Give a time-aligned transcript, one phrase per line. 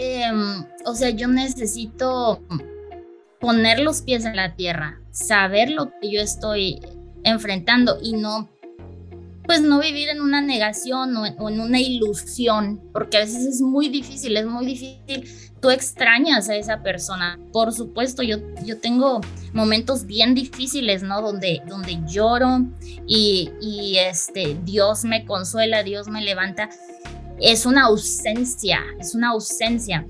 [0.00, 2.42] em, o sea, yo necesito
[3.38, 6.80] poner los pies en la tierra, saber lo que yo estoy
[7.22, 8.48] enfrentando y no,
[9.44, 13.88] pues no vivir en una negación o en, una ilusión, porque a veces es muy
[13.88, 15.28] difícil, es muy difícil.
[15.60, 17.38] Tú extrañas a esa persona.
[17.52, 19.20] Por supuesto, yo, yo tengo
[19.52, 21.20] momentos bien difíciles, ¿no?
[21.20, 22.66] Donde, donde lloro
[23.06, 26.70] y, y este, Dios me consuela, Dios me levanta.
[27.40, 30.06] Es una ausencia, es una ausencia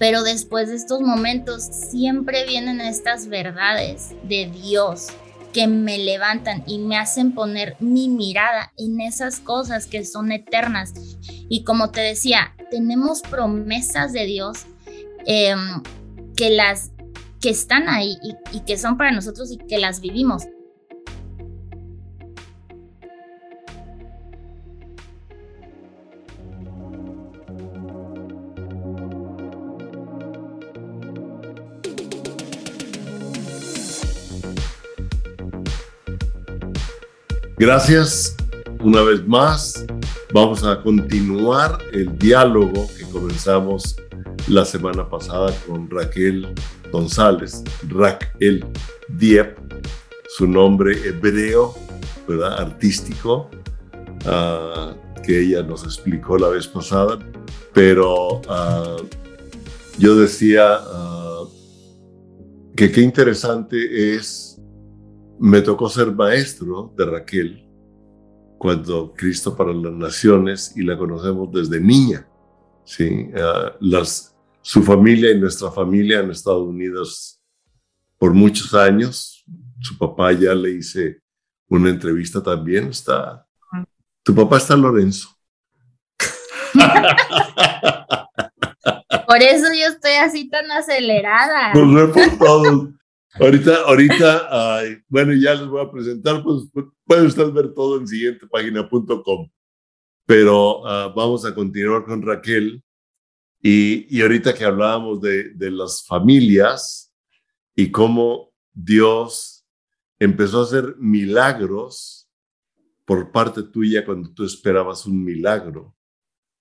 [0.00, 5.08] pero después de estos momentos siempre vienen estas verdades de Dios
[5.52, 10.94] que me levantan y me hacen poner mi mirada en esas cosas que son eternas.
[11.50, 14.60] Y como te decía, tenemos promesas de Dios
[15.26, 15.82] em,
[16.34, 16.92] que las
[17.38, 18.16] que están ahí
[18.52, 20.44] y que son para nosotros y que las vivimos.
[37.60, 38.34] Gracias
[38.82, 39.84] una vez más.
[40.32, 43.96] Vamos a continuar el diálogo que comenzamos
[44.48, 46.54] la semana pasada con Raquel
[46.90, 48.64] González, Raquel
[49.10, 49.58] Diep,
[50.38, 51.74] su nombre hebreo,
[52.26, 52.60] ¿verdad?
[52.60, 53.50] Artístico,
[54.24, 57.18] uh, que ella nos explicó la vez pasada.
[57.74, 59.06] Pero uh,
[59.98, 61.46] yo decía uh,
[62.74, 64.58] que qué interesante es
[65.40, 67.66] me tocó ser maestro de Raquel
[68.58, 72.28] cuando Cristo para las Naciones y la conocemos desde niña.
[72.84, 73.30] ¿sí?
[73.34, 77.40] Ah, las, su familia y nuestra familia han estado unidos
[78.18, 79.42] por muchos años.
[79.80, 81.22] Su papá ya le hice
[81.70, 82.88] una entrevista también.
[82.88, 83.46] Está,
[84.22, 85.30] tu papá está Lorenzo.
[89.26, 91.72] Por eso yo estoy así tan acelerada.
[91.72, 92.92] Pues no por todo.
[93.34, 96.64] Ahorita, ahorita, bueno, ya les voy a presentar, pues,
[97.04, 99.50] pueden ver todo en siguientepágina.com.
[100.26, 102.82] Pero ah, vamos a continuar con Raquel.
[103.62, 107.12] Y, y ahorita que hablábamos de, de las familias
[107.76, 109.66] y cómo Dios
[110.18, 112.28] empezó a hacer milagros
[113.04, 115.96] por parte tuya cuando tú esperabas un milagro,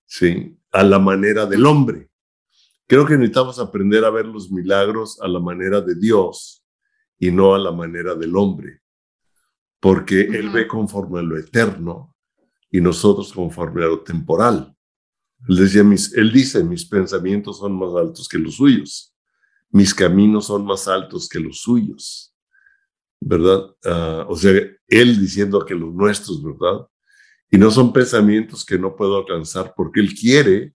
[0.06, 0.58] ¿sí?
[0.72, 2.09] A la manera del hombre.
[2.90, 6.66] Creo que necesitamos aprender a ver los milagros a la manera de Dios
[7.20, 8.82] y no a la manera del hombre,
[9.80, 12.16] porque Él ve conforme a lo eterno
[12.72, 14.76] y nosotros conforme a lo temporal.
[15.48, 19.16] Él, decía, mis, él dice, mis pensamientos son más altos que los suyos,
[19.70, 22.36] mis caminos son más altos que los suyos,
[23.22, 23.68] ¿verdad?
[23.86, 26.88] Ah, o sea, Él diciendo que los nuestros, ¿verdad?
[27.52, 30.74] Y no son pensamientos que no puedo alcanzar porque Él quiere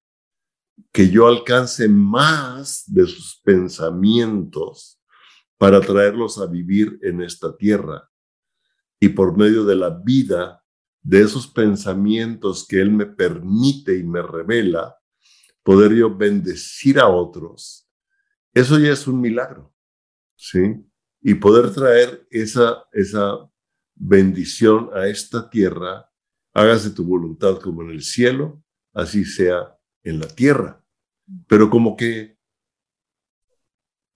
[0.92, 5.00] que yo alcance más de sus pensamientos
[5.58, 8.10] para traerlos a vivir en esta tierra.
[9.00, 10.62] Y por medio de la vida,
[11.02, 14.96] de esos pensamientos que Él me permite y me revela,
[15.62, 17.90] poder yo bendecir a otros,
[18.52, 19.74] eso ya es un milagro,
[20.36, 20.76] ¿sí?
[21.20, 23.50] Y poder traer esa, esa
[23.94, 26.08] bendición a esta tierra,
[26.52, 29.73] hágase tu voluntad como en el cielo, así sea
[30.04, 30.84] en la tierra.
[31.48, 32.38] Pero como que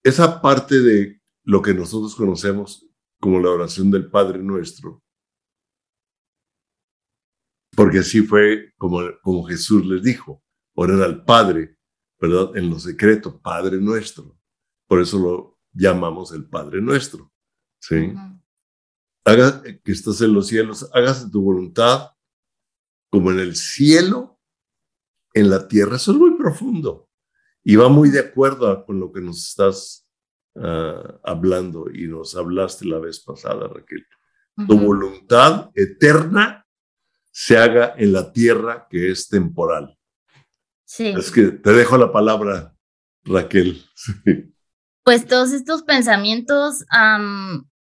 [0.04, 2.86] esa parte de lo que nosotros conocemos
[3.20, 5.02] como la oración del Padre Nuestro.
[7.74, 10.42] Porque así fue como, como Jesús les dijo,
[10.74, 11.76] orar al Padre,
[12.20, 12.56] ¿verdad?
[12.56, 14.38] En lo secreto, Padre Nuestro.
[14.86, 17.32] Por eso lo llamamos el Padre Nuestro,
[17.80, 18.14] ¿sí?
[19.24, 22.12] Haga que estás en los cielos, hágase tu voluntad
[23.10, 24.37] como en el cielo,
[25.34, 25.96] en la tierra.
[25.96, 27.08] Eso es muy profundo
[27.62, 30.08] y va muy de acuerdo con lo que nos estás
[30.60, 34.04] Ah, hablando y nos hablaste la vez pasada, Raquel.
[34.66, 36.66] Tu voluntad eterna
[37.30, 39.96] se haga en la tierra que es temporal.
[40.84, 41.14] Sí.
[41.16, 42.74] Es que te dejo la palabra,
[43.24, 43.84] Raquel.
[45.04, 46.84] Pues todos estos pensamientos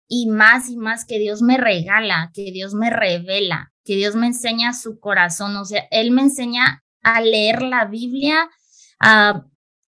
[0.06, 4.26] y más y más que Dios me regala, que Dios me revela, que Dios me
[4.26, 8.50] enseña su corazón, o sea, Él me enseña a leer la Biblia,
[8.98, 9.44] a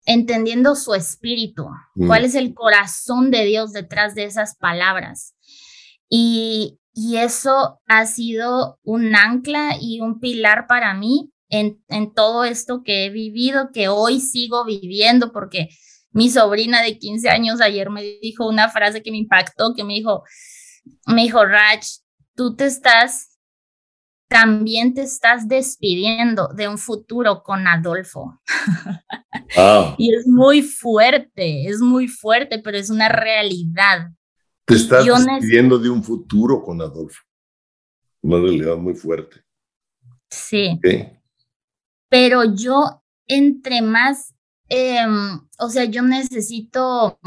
[0.06, 2.06] entendiendo su espíritu, mm.
[2.06, 5.34] cuál es el corazón de Dios detrás de esas palabras.
[6.08, 12.44] Y, y eso ha sido un ancla y un pilar para mí en, en todo
[12.44, 15.68] esto que he vivido, que hoy sigo viviendo, porque
[16.10, 19.94] mi sobrina de 15 años ayer me dijo una frase que me impactó, que me
[19.94, 20.24] dijo,
[21.06, 21.86] me dijo, Rach,
[22.34, 23.31] tú te estás
[24.32, 28.40] también te estás despidiendo de un futuro con Adolfo.
[29.98, 34.10] y es muy fuerte, es muy fuerte, pero es una realidad.
[34.64, 37.20] Te estás despidiendo de un futuro con Adolfo.
[38.22, 39.44] Una realidad muy fuerte.
[40.30, 40.80] Sí.
[42.08, 44.34] Pero yo, entre más,
[44.68, 47.20] em, o sea, yo necesito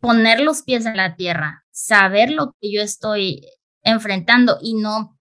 [0.00, 3.46] poner los pies en la tierra, saber lo que yo estoy
[3.82, 5.17] enfrentando y no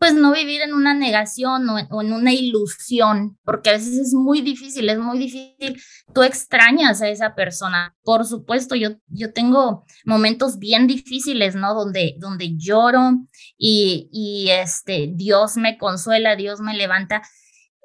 [0.00, 4.40] pues no vivir en una negación o en, una ilusión, porque a veces es muy
[4.40, 5.78] difícil, es muy difícil.
[6.14, 7.94] Tú extrañas a esa persona.
[8.02, 11.74] Por supuesto, yo, yo tengo momentos bien difíciles, ¿no?
[11.74, 13.10] Donde, donde lloro
[13.58, 17.20] y, y este, Dios me consuela, Dios me levanta.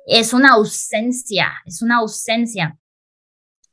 [0.08, 2.80] Es una ausencia, es una ausencia.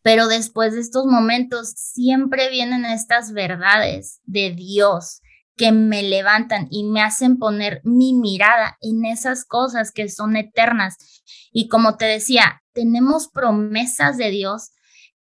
[0.03, 5.22] Pero después de estos momentos siempre vienen estas verdades de Dios
[5.57, 11.23] que me levantan y me hacen poner mi mirada en esas cosas que son eternas.
[11.53, 14.71] Y como te decía, tenemos promesas de Dios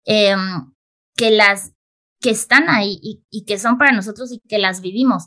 [0.04, 0.72] em,
[1.16, 1.72] que las
[2.20, 5.26] que están ahí y, que son para nosotros y que las vivimos.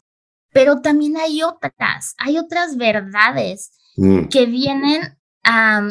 [0.51, 4.27] Pero también hay otras, hay otras verdades mm.
[4.27, 5.87] que vienen a,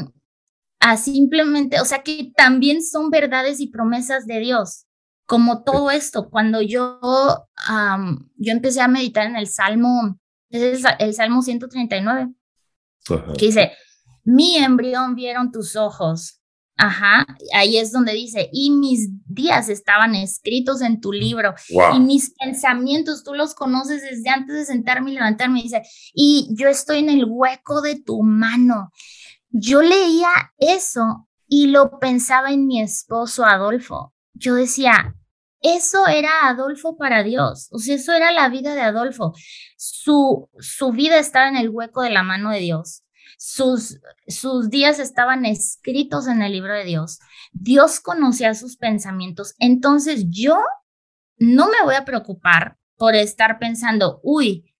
[0.80, 4.86] a simplemente, o sea, que también son verdades y promesas de Dios
[5.30, 10.18] como todo esto, cuando yo, yo empecé a meditar en el Salmo,
[10.48, 12.32] es el, Salmo 139,
[13.38, 13.70] que dice,
[14.24, 16.40] mi embrión vieron tus ojos.
[16.76, 17.24] Ajá,
[17.54, 21.54] ahí es donde dice, y mis días estaban escritos en tu libro,
[21.94, 26.66] y mis pensamientos, tú los conoces desde antes de sentarme y levantarme, dice, y yo
[26.66, 28.90] estoy en el hueco de tu mano.
[29.50, 34.12] Yo leía eso y lo pensaba en mi esposo Adolfo.
[34.34, 35.14] Yo decía,
[35.62, 39.34] eso era Adolfo para Dios, o sea, eso era la vida de Adolfo.
[39.76, 43.04] Su, su vida estaba en el hueco de la mano de Dios.
[43.38, 47.20] Sus, sus días estaban escritos en el libro de Dios.
[47.52, 49.54] Dios conocía sus pensamientos.
[49.58, 50.60] Entonces yo
[51.38, 54.74] no me voy a preocupar por estar pensando, uy,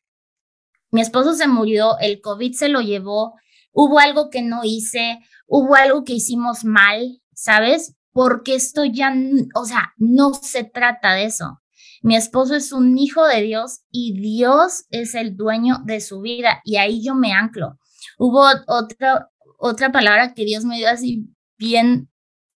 [0.90, 3.34] mi esposo se murió, el COVID se lo llevó,
[3.72, 7.96] hubo algo que no hice, hubo algo que hicimos mal, ¿sabes?
[8.12, 9.14] Porque esto ya,
[9.54, 11.60] o sea, no se trata de eso.
[12.02, 16.60] Mi esposo es un hijo de Dios y Dios es el dueño de su vida
[16.64, 17.78] y ahí yo me anclo.
[18.18, 19.28] Hubo otra,
[19.58, 21.28] otra palabra que Dios me dio así
[21.58, 22.10] bien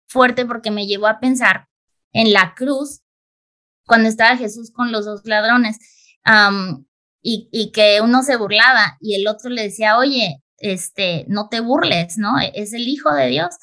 [0.07, 1.69] fuerte porque me llevó a pensar
[2.13, 3.03] en la cruz
[3.87, 5.79] cuando estaba Jesús con los dos ladrones
[7.21, 11.61] y, y, que uno se burlaba y el otro le decía, oye, este, no te
[11.61, 12.39] burles, ¿no?
[12.55, 13.55] Es el hijo de Dios.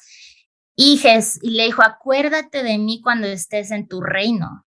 [0.74, 1.00] Y,
[1.42, 4.64] le dijo, acuérdate de mí cuando estés en tu reino.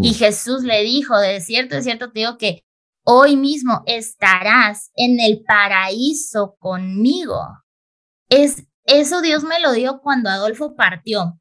[0.00, 2.64] Y Jesús le dijo, de cierto, de cierto, te digo que
[3.04, 7.40] hoy mismo estarás en el paraíso conmigo.
[8.28, 11.38] Es, eso Dios me lo dio cuando Adolfo partió.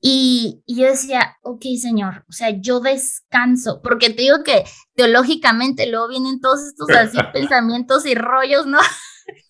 [0.00, 4.64] Y, yo decía, ok, Señor, o sea, yo descanso, porque te digo que
[4.94, 8.78] teológicamente luego vienen todos estos así pensamientos y rollos, ¿no?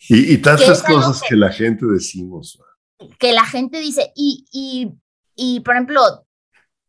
[0.09, 2.59] Y, y tantas cosas que la gente decimos
[3.19, 4.93] que la gente dice, y, y,
[5.35, 6.27] y por ejemplo,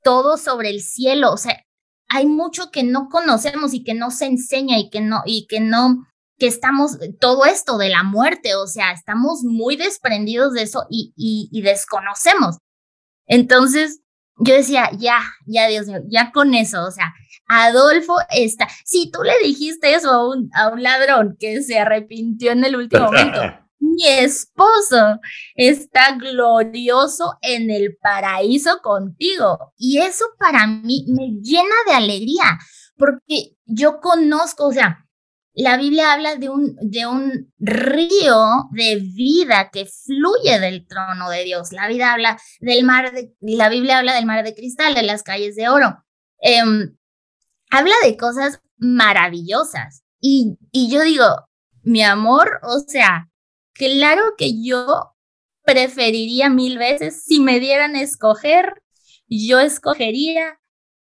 [0.04, 1.64] todo sobre el cielo, o sea,
[2.10, 5.60] hay mucho que no conocemos y que no se enseña y que no, y que
[5.60, 6.08] no,
[6.40, 11.14] que estamos, todo esto de la muerte, o sea, estamos muy desprendidos de eso y,
[11.16, 12.58] y, desconocemos.
[13.28, 14.02] Entonces,
[14.38, 17.14] yo decía, ya, ya, Dios mío, ya con eso, o sea,
[17.48, 22.52] Adolfo está, si tú le dijiste eso a un, a un ladrón que se arrepintió
[22.52, 23.42] en el último momento,
[23.80, 25.20] mi esposo
[25.56, 29.74] está glorioso en el paraíso contigo.
[29.78, 32.60] Y eso para mí me llena de alegría,
[32.98, 35.06] porque yo conozco, o sea,
[35.54, 41.44] la Biblia habla de un, de un río de vida que fluye del trono de
[41.44, 41.72] Dios.
[41.72, 45.24] La, vida habla del mar de, la Biblia habla del mar de cristal, de las
[45.24, 46.04] calles de oro.
[46.40, 46.96] Em,
[47.70, 50.04] habla de cosas maravillosas.
[50.22, 51.26] Y, y yo digo,
[51.82, 53.29] mi amor, o sea,
[53.80, 55.16] Claro que yo
[55.64, 58.84] preferiría mil veces, si me dieran a escoger,
[59.30, 60.60] yo escogería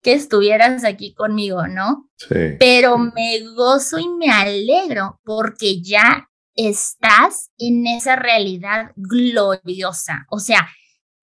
[0.02, 2.10] que estuvieras aquí conmigo, ¿no?
[2.16, 2.56] Sí.
[2.60, 10.26] Pero me gozo y me alegro porque ya estás en esa realidad gloriosa.
[10.30, 10.70] O sea,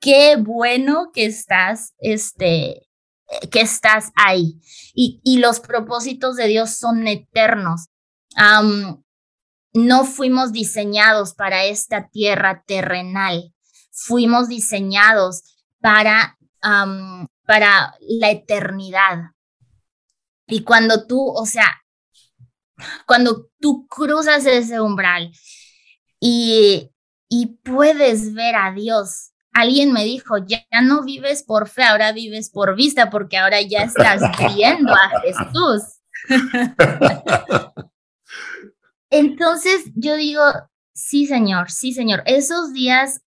[0.00, 2.88] qué bueno que estás, este,
[3.50, 4.61] que estás ahí.
[4.93, 7.87] Y, y los propósitos de Dios son eternos
[9.72, 13.54] no fuimos diseñados para esta tierra terrenal,
[13.90, 15.42] fuimos diseñados
[15.80, 16.38] para,
[17.46, 19.32] para la eternidad.
[20.46, 21.82] Y cuando tú, o sea,
[23.06, 25.32] cuando tú cruzas ese umbral
[26.20, 26.90] y,
[27.28, 29.32] y puedes ver a Dios.
[29.52, 33.80] Alguien me dijo, ya, no vives por fe, ahora vives por vista, porque ahora ya
[33.80, 34.20] estás
[34.54, 35.82] viendo a Jesús.
[39.11, 40.43] Entonces yo digo,
[40.95, 43.23] sí, Señor, sí, Señor, esos días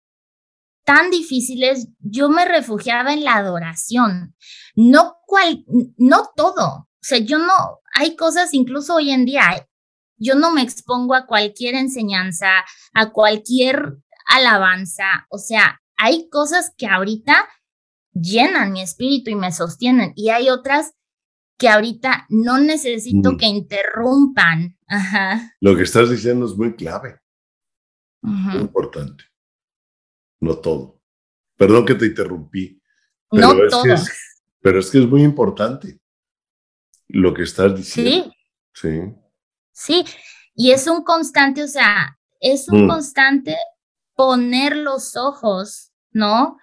[0.83, 4.35] tan difíciles, yo me refugiaba en la adoración,
[4.75, 5.63] no cual,
[5.97, 9.67] no todo, o sea, yo no, hay cosas incluso hoy en día,
[10.17, 16.87] yo no me expongo a cualquier enseñanza, a cualquier alabanza, o sea, hay cosas que
[16.87, 17.47] ahorita
[18.13, 20.93] llenan mi espíritu y me sostienen y hay otras
[21.57, 24.79] que ahorita no necesito que interrumpan.
[24.91, 25.55] Ajá.
[25.61, 27.17] Lo que estás diciendo es muy clave,
[28.21, 29.23] muy importante.
[30.41, 31.01] No todo.
[31.55, 32.81] Perdón que te interrumpí.
[33.31, 33.83] no todo.
[34.59, 35.97] pero es que es muy importante
[37.07, 38.33] lo que estás diciendo.
[38.73, 38.91] Sí.
[38.91, 39.15] Sí.
[39.71, 40.05] Sí,
[40.53, 42.89] y es un constante, o sea, es un mm.
[42.89, 43.55] constante
[44.13, 46.57] poner los ojos, ¿no?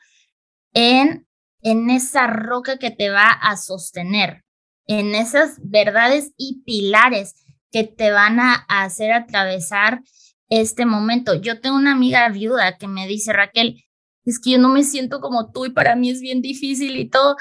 [0.75, 1.26] En,
[1.62, 4.44] en esa roca que te va a sostener,
[4.87, 7.35] en esas verdades y pilares
[7.71, 10.03] que te van a hacer atravesar
[10.49, 11.35] este momento.
[11.35, 13.85] Yo tengo una amiga viuda que me dice, Raquel,
[14.25, 17.09] es que yo no me siento como tú y para mí es bien difícil y
[17.09, 17.37] todo.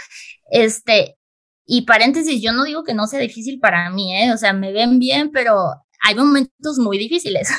[0.51, 1.17] Este,
[1.65, 4.33] y paréntesis, yo no digo que no sea difícil para mí, ¿eh?
[4.33, 5.55] O sea, me ven bien, pero
[6.01, 7.49] hay momentos muy difíciles.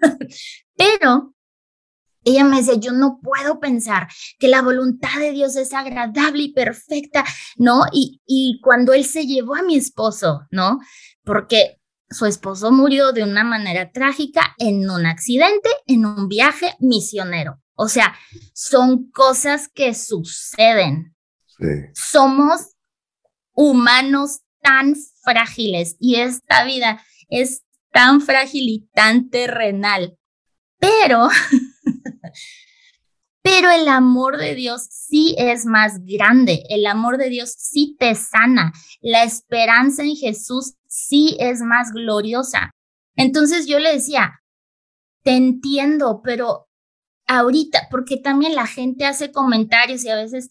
[0.76, 1.34] pero
[2.24, 4.08] ella me decía, yo no puedo pensar
[4.38, 7.24] que la voluntad de Dios es agradable y perfecta,
[7.56, 7.82] ¿no?
[7.92, 10.80] Y, y cuando él se llevó a mi esposo, ¿no?
[11.24, 11.77] Porque
[12.10, 17.60] su esposo murió de una manera trágica en un accidente, en un viaje misionero.
[17.74, 18.14] O sea,
[18.54, 21.14] son cosas que suceden.
[21.46, 21.66] Sí.
[21.94, 22.74] Somos
[23.52, 27.62] humanos tan frágiles y esta vida es
[27.92, 30.16] tan frágil y tan terrenal.
[30.78, 31.28] Pero,
[33.42, 38.14] pero el amor de Dios sí es más grande, el amor de Dios sí te
[38.14, 42.72] sana, la esperanza en Jesús sí es más gloriosa.
[43.14, 44.40] Entonces yo le decía,
[45.22, 46.68] te entiendo, pero
[47.26, 50.50] ahorita, porque también la gente hace comentarios y a veces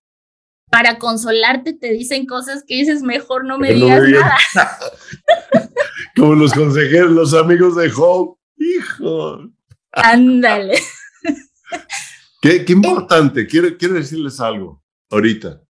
[0.70, 4.38] para consolarte te dicen cosas que dices, mejor no me digas nada.
[6.16, 8.38] Como los consejeros, los amigos de Job.
[8.58, 9.50] Hijo.
[9.92, 10.80] Ándale.
[12.42, 13.48] Qué, qué importante.
[13.48, 15.62] Quiero, quiero decirles algo ahorita.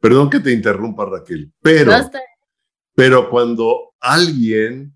[0.00, 1.92] Perdón que te interrumpa, Raquel, pero,
[2.96, 4.94] pero cuando alguien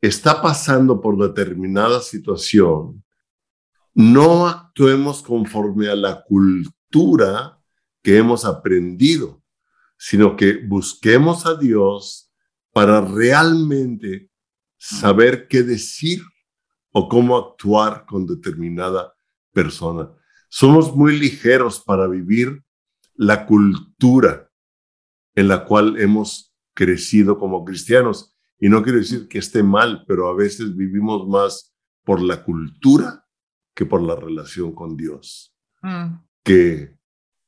[0.00, 3.04] está pasando por determinada situación,
[3.92, 7.58] no actuemos conforme a la cultura
[8.00, 9.42] que hemos aprendido,
[9.98, 12.32] sino que busquemos a Dios
[12.72, 14.30] para realmente
[14.78, 16.22] saber qué decir
[16.92, 19.12] o cómo actuar con determinada
[19.52, 20.12] persona.
[20.48, 22.62] Somos muy ligeros para vivir
[23.14, 24.48] la cultura
[25.34, 28.36] en la cual hemos crecido como cristianos.
[28.58, 31.74] Y no quiero decir que esté mal, pero a veces vivimos más
[32.04, 33.26] por la cultura
[33.74, 35.54] que por la relación con Dios.
[35.82, 36.16] Mm.
[36.42, 36.96] Que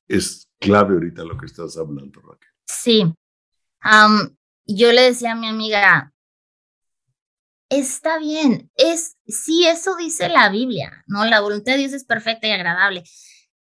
[0.08, 2.48] es clave ahorita lo que estás hablando, Raquel.
[2.66, 3.14] Sí.
[4.66, 6.12] yo le decía a mi amiga,
[7.68, 11.24] está bien, es, sí, eso dice la Biblia, ¿no?
[11.24, 13.02] La voluntad de Dios es perfecta y agradable,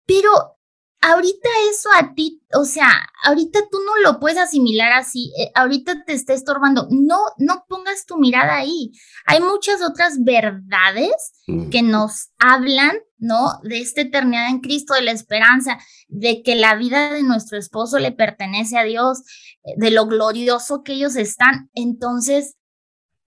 [0.04, 0.58] pero
[1.00, 2.90] ahorita eso a ti, o sea,
[3.24, 8.04] ahorita tú no lo puedes asimilar así, eh, ahorita te está estorbando, no, no pongas
[8.06, 8.92] tu mirada ahí.
[9.26, 11.70] Hay muchas otras verdades mm.
[11.70, 13.60] que nos hablan, ¿no?
[13.62, 15.78] De esta eternidad en Cristo, de la esperanza,
[16.08, 19.20] de que la vida de nuestro esposo le pertenece a Dios,
[19.64, 21.70] eh, de lo glorioso que ellos están.
[21.72, 22.56] Entonces,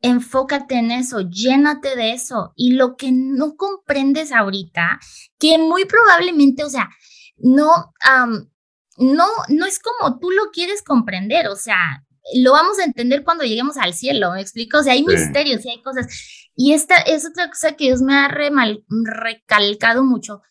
[0.01, 2.53] enfócate en eso, llénate de eso.
[2.55, 4.99] Y lo que no comprendes ahorita,
[5.39, 6.89] que muy probablemente, o sea,
[7.37, 7.93] no,
[8.97, 12.03] no, no es como tú lo quieres comprender, o sea,
[12.35, 14.79] lo vamos a entender cuando lleguemos al cielo, ¿me explico?
[14.79, 16.07] O sea, hay misterios y hay cosas.
[16.55, 20.41] Y esta es otra cosa que Dios me ha recalcado mucho.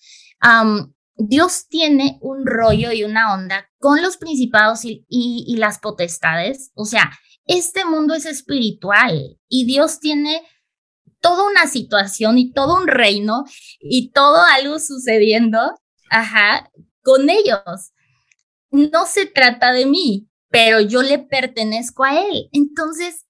[1.16, 6.72] Dios tiene un rollo y una onda con los principados y, y, las potestades.
[6.74, 7.12] O sea,
[7.46, 10.42] este mundo es espiritual y Dios tiene
[11.20, 13.44] toda una situación y todo un reino
[13.78, 15.60] y todo algo sucediendo
[16.12, 16.70] ajá,
[17.02, 17.92] con ellos.
[18.70, 22.48] No se trata de mí, pero yo le pertenezco a él.
[22.52, 23.26] Entonces,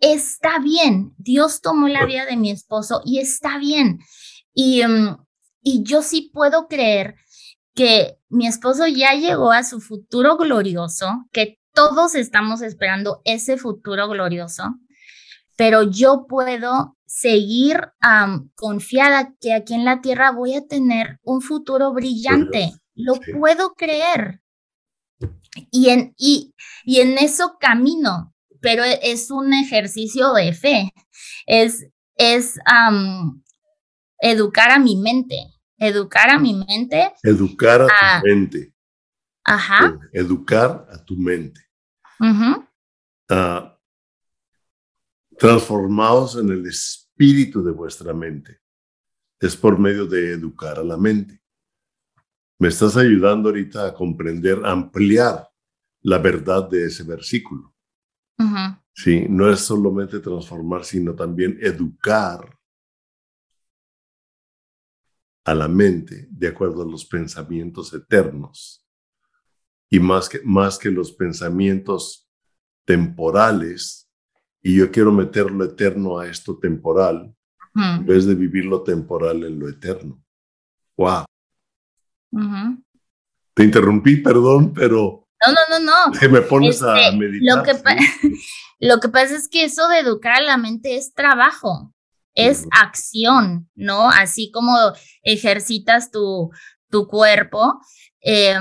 [0.00, 1.14] está bien.
[1.16, 4.00] Dios tomó la vida de mi esposo y está bien.
[4.52, 5.16] Y, mm,
[5.62, 7.16] y yo sí puedo creer
[7.74, 14.08] que mi esposo ya llegó a su futuro glorioso, que todos estamos esperando ese futuro
[14.08, 14.76] glorioso.
[15.56, 17.92] pero yo puedo seguir
[18.56, 22.72] confiada que aquí en la tierra voy a tener un futuro brillante.
[22.96, 24.42] Lo puedo creer.
[25.70, 26.52] Y en, y,
[26.82, 30.92] y en eso camino, pero e, es un ejercicio de fe.
[31.46, 32.58] Es, es
[34.18, 35.36] educar a mi mente,
[35.78, 37.12] educar a mi mente.
[37.22, 38.74] Educar a, tu mente.
[39.44, 40.00] Ajá.
[40.12, 41.60] Educar a tu mente.
[42.18, 42.64] Uh
[45.36, 48.60] transformados en el espíritu de vuestra mente.
[49.40, 51.40] Es por medio de educar a la mente.
[52.58, 55.48] Me estás ayudando ahorita a comprender, a ampliar
[56.02, 57.74] la verdad de ese versículo.
[58.92, 62.58] Sí, no es solamente transformar, sino también educar
[65.44, 68.86] a la mente de acuerdo a los pensamientos eternos.
[69.90, 72.28] Y más que, más que los pensamientos
[72.84, 74.03] temporales,
[74.66, 77.32] y yo quiero meter lo eterno a esto temporal,
[77.74, 80.24] en vez de vivir lo temporal en lo eterno.
[80.96, 81.24] ¡Wow!
[83.52, 85.28] Te interrumpí, perdón, pero...
[85.46, 86.18] No, no, no, no.
[86.18, 87.58] Que me pones a este, meditar.
[87.58, 87.72] Lo que,
[88.80, 91.92] lo que pasa es que eso de educar a la mente es trabajo,
[92.34, 94.08] es acción, ¿no?
[94.08, 94.78] Así como
[95.22, 96.50] ejercitas tu,
[96.88, 97.80] tu cuerpo,
[98.22, 98.56] eh,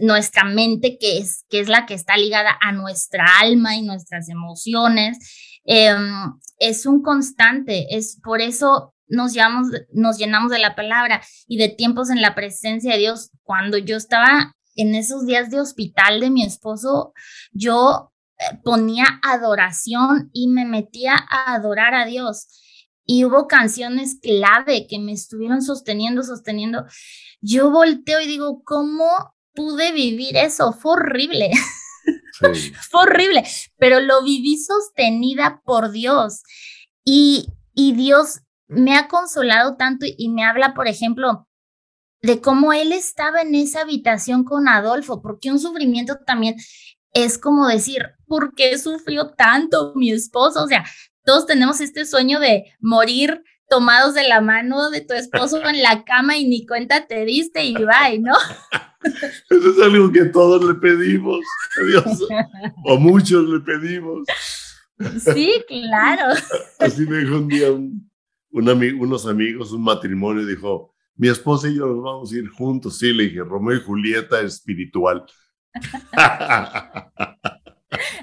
[0.00, 4.28] nuestra mente, que es, que es la que está ligada a nuestra alma y nuestras
[4.28, 5.18] emociones,
[5.64, 11.58] em, es un constante, es por eso nos, llamamos, nos llenamos de la palabra y
[11.58, 13.30] de tiempos en la presencia de Dios.
[13.42, 17.12] Cuando yo estaba en esos días de hospital de mi esposo,
[17.52, 22.48] yo eh, ponía adoración y me metía a adorar a Dios.
[23.04, 26.86] Y hubo canciones clave que me estuvieron sosteniendo, sosteniendo.
[27.40, 31.50] Yo volteo y digo, ¿cómo pude vivir eso, fue horrible.
[32.90, 33.44] fue horrible,
[33.78, 36.42] pero lo viví sostenida por Dios.
[37.04, 41.46] Y, y Dios me ha consolado tanto y me habla, por ejemplo,
[42.22, 46.56] de cómo él estaba en esa habitación con Adolfo, porque un sufrimiento también
[47.12, 50.62] es como decir, ¿por qué sufrió tanto mi esposo?
[50.62, 50.84] O sea,
[51.24, 56.04] todos tenemos este sueño de morir tomados de la mano de tu esposo en la
[56.04, 58.34] cama y ni cuenta te diste y bye, ¿no?
[59.48, 61.40] Eso es algo que todos le pedimos
[61.80, 62.28] a Dios,
[62.84, 64.26] o muchos le pedimos.
[65.34, 66.34] Sí, claro.
[66.80, 67.68] Así me dijo un día
[68.50, 72.98] unos amigos, un matrimonio, dijo, mi esposa y yo nos vamos a ir juntos.
[72.98, 75.24] Sí, le dije, Romeo y Julieta espiritual.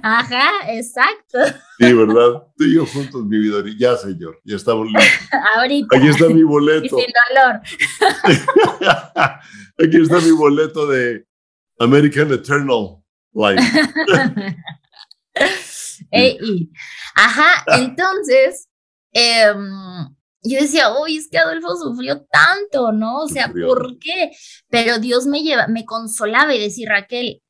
[0.01, 1.39] Ajá, exacto.
[1.77, 2.43] Sí, ¿verdad?
[2.57, 3.63] Tú y yo juntos, mi vida.
[3.77, 5.29] Ya, señor, ya estamos listos.
[5.55, 5.97] Ahorita.
[5.97, 6.85] Aquí está mi boleto.
[6.85, 7.61] Y sin dolor.
[9.77, 11.25] Aquí está mi boleto de
[11.79, 13.01] American Eternal
[13.33, 13.61] Life.
[17.15, 18.67] ajá, entonces,
[19.13, 19.69] em,
[20.41, 23.23] yo decía, uy, es que Adolfo sufrió tanto, ¿no?
[23.23, 24.31] O sea, ¿por qué?
[24.69, 27.41] Pero Dios me lleva, me consolaba y decía, Raquel,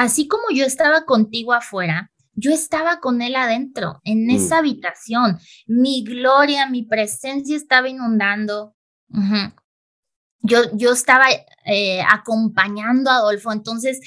[0.00, 4.30] así como yo estaba contigo afuera, yo estaba con él adentro, en mm.
[4.30, 5.38] esa habitación.
[5.66, 8.74] Mi gloria, mi presencia estaba inundando.
[10.40, 11.26] yo, yo estaba
[11.66, 14.00] eh, acompañando a Adolfo, entonces,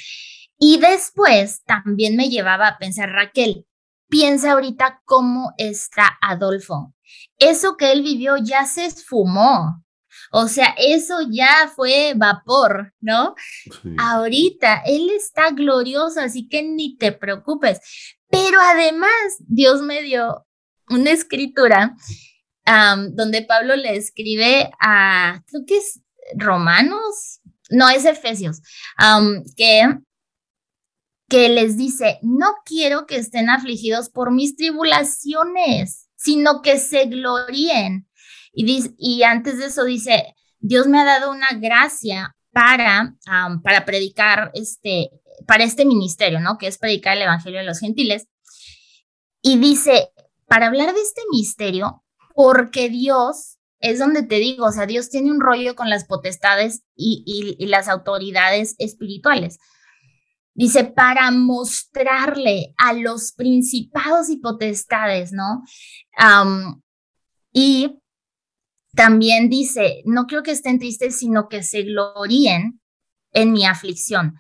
[0.58, 3.68] y después también me llevaba a pensar, Raquel,
[4.10, 6.96] piensa ahorita cómo está Adolfo.
[7.38, 9.83] Eso que él vivió ya se esfumó.
[10.36, 13.36] O sea, eso ya fue vapor, ¿no?
[14.00, 17.80] Ahorita él está glorioso, así que ni te preocupes.
[18.32, 20.44] Pero además, Dios me dio
[20.90, 21.96] una escritura
[23.12, 26.02] donde Pablo le escribe a, creo que es
[26.36, 28.60] Romanos, no, es Efesios,
[29.56, 30.00] que,
[31.30, 38.08] que les dice, no quiero que estén afligidos por mis tribulaciones, sino que se gloríen
[38.54, 43.16] y, y antes de eso dice, Dios me ha dado una gracia para,
[43.64, 45.10] para predicar este,
[45.46, 46.58] para este ministerio, ¿no?
[46.58, 48.28] Que es predicar el Evangelio de los gentiles.
[49.42, 50.12] Y dice,
[50.48, 52.04] para hablar de este misterio,
[52.36, 56.84] porque Dios es donde te digo, o sea, Dios tiene un rollo con las potestades
[56.96, 59.60] y, las autoridades espirituales.
[60.54, 65.64] Dice, para mostrarle a los principados y potestades, ¿no?
[67.52, 68.00] y
[68.96, 72.80] también dice, no creo que estén tristes, sino que se gloríen
[73.32, 74.36] en mi aflicción.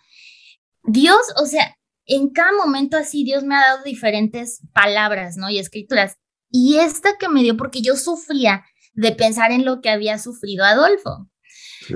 [0.83, 5.49] Dios, o sea, en cada momento así, Dios me ha dado diferentes palabras, ¿no?
[5.49, 6.17] Y escrituras.
[6.49, 8.63] Y esta que me dio, porque yo sufría
[8.93, 11.29] de pensar en lo que había sufrido Adolfo.
[11.87, 11.95] Sí.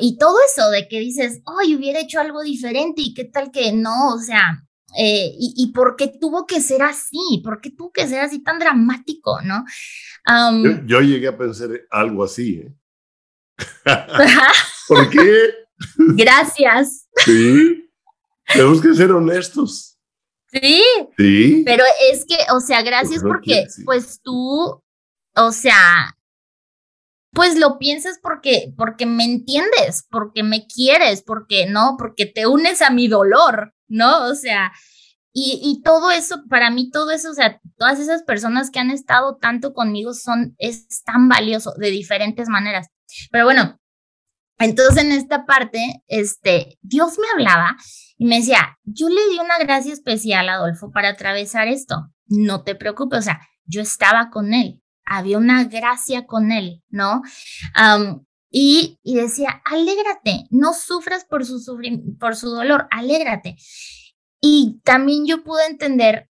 [0.00, 3.72] y todo eso de que dices, ay, hubiera hecho algo diferente y qué tal que
[3.72, 4.65] no, o sea,
[4.98, 7.42] Eh, y, por qué tuvo que ser así?
[7.44, 9.64] ¿Por qué tuvo que ser así tan dramático, no?
[10.86, 12.72] yo, llegué a pensar algo así, ¿eh?
[14.88, 15.54] ¿Por qué?
[15.96, 17.08] Gracias.
[17.16, 17.90] Sí,
[18.46, 19.98] tenemos que ser honestos.
[20.50, 20.82] Sí.
[21.16, 21.62] Sí.
[21.64, 24.82] Pero es que, o sea, gracias pues porque, pues tú,
[25.34, 26.16] o sea,
[27.32, 32.82] pues lo piensas porque, porque me entiendes, porque me quieres, porque no, porque te unes
[32.82, 34.24] a mi dolor, ¿no?
[34.26, 34.72] O sea,
[35.32, 38.90] y, y, todo eso, para mí todo eso, o sea, todas esas personas que han
[38.90, 42.88] estado tanto conmigo son, es tan valioso de diferentes maneras.
[43.30, 43.78] Pero bueno,
[44.58, 47.76] entonces en esta parte, este, Dios me hablaba
[48.16, 52.10] y me decía, yo le di una gracia especial a Adolfo para atravesar esto.
[52.26, 57.22] No te preocupes, o sea, yo estaba con él, había una gracia con él, ¿no?
[58.50, 61.62] y, y, decía, alégrate, no sufras por su,
[62.18, 63.56] por su dolor, alégrate.
[64.40, 66.28] Y también yo pude entender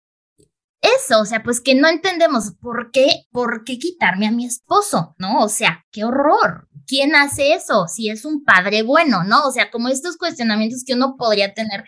[0.81, 5.15] eso, o sea, pues que no entendemos por qué, por qué quitarme a mi esposo,
[5.19, 5.43] ¿no?
[5.43, 6.69] O sea, qué horror.
[6.87, 7.87] ¿Quién hace eso?
[7.89, 9.47] Si es un padre bueno, ¿no?
[9.47, 11.85] O sea, como estos cuestionamientos que uno podría tener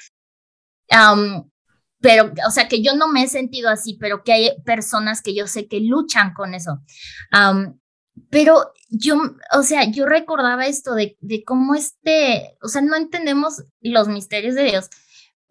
[2.00, 5.34] pero, o sea, que yo no me he sentido así, pero que hay personas que
[5.34, 6.80] yo sé que luchan con eso.
[8.30, 9.16] pero yo,
[9.52, 14.54] o sea, yo recordaba esto de, de cómo este, o sea, no entendemos los misterios
[14.54, 14.90] de Dios,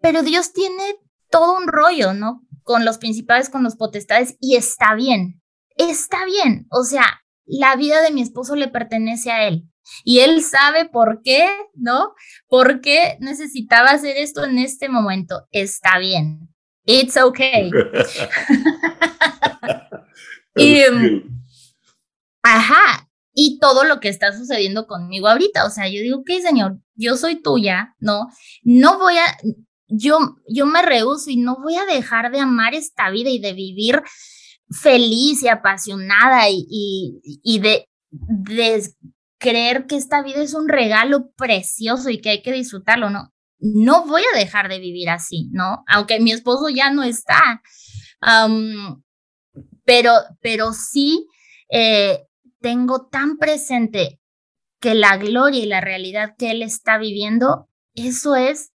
[0.00, 0.96] pero Dios tiene
[1.30, 2.42] todo un rollo, ¿no?
[2.62, 5.42] Con los principales, con los potestades, y está bien,
[5.76, 6.66] está bien.
[6.70, 7.04] O sea,
[7.46, 9.69] la vida de mi esposo le pertenece a él.
[10.04, 12.14] Y él sabe por qué, ¿no?
[12.48, 15.46] ¿Por qué necesitaba hacer esto en este momento?
[15.50, 16.48] Está bien.
[16.84, 17.70] It's okay.
[20.56, 20.82] y,
[22.42, 25.66] ajá, y todo lo que está sucediendo conmigo ahorita.
[25.66, 28.28] O sea, yo digo, ok, señor, yo soy tuya, ¿no?
[28.62, 29.36] No voy a,
[29.88, 33.52] yo, yo me rehuso y no voy a dejar de amar esta vida y de
[33.52, 34.02] vivir
[34.70, 38.82] feliz y apasionada y, y, y de, de
[39.40, 43.32] creer que esta vida es un regalo precioso y que hay que disfrutarlo, ¿no?
[43.58, 45.82] No voy a dejar de vivir así, ¿no?
[45.88, 47.62] Aunque mi esposo ya no está.
[49.84, 51.26] pero, pero sí
[51.70, 52.26] eh,
[52.60, 54.20] tengo tan presente
[54.78, 58.72] que la gloria y la realidad que él está viviendo, eso es,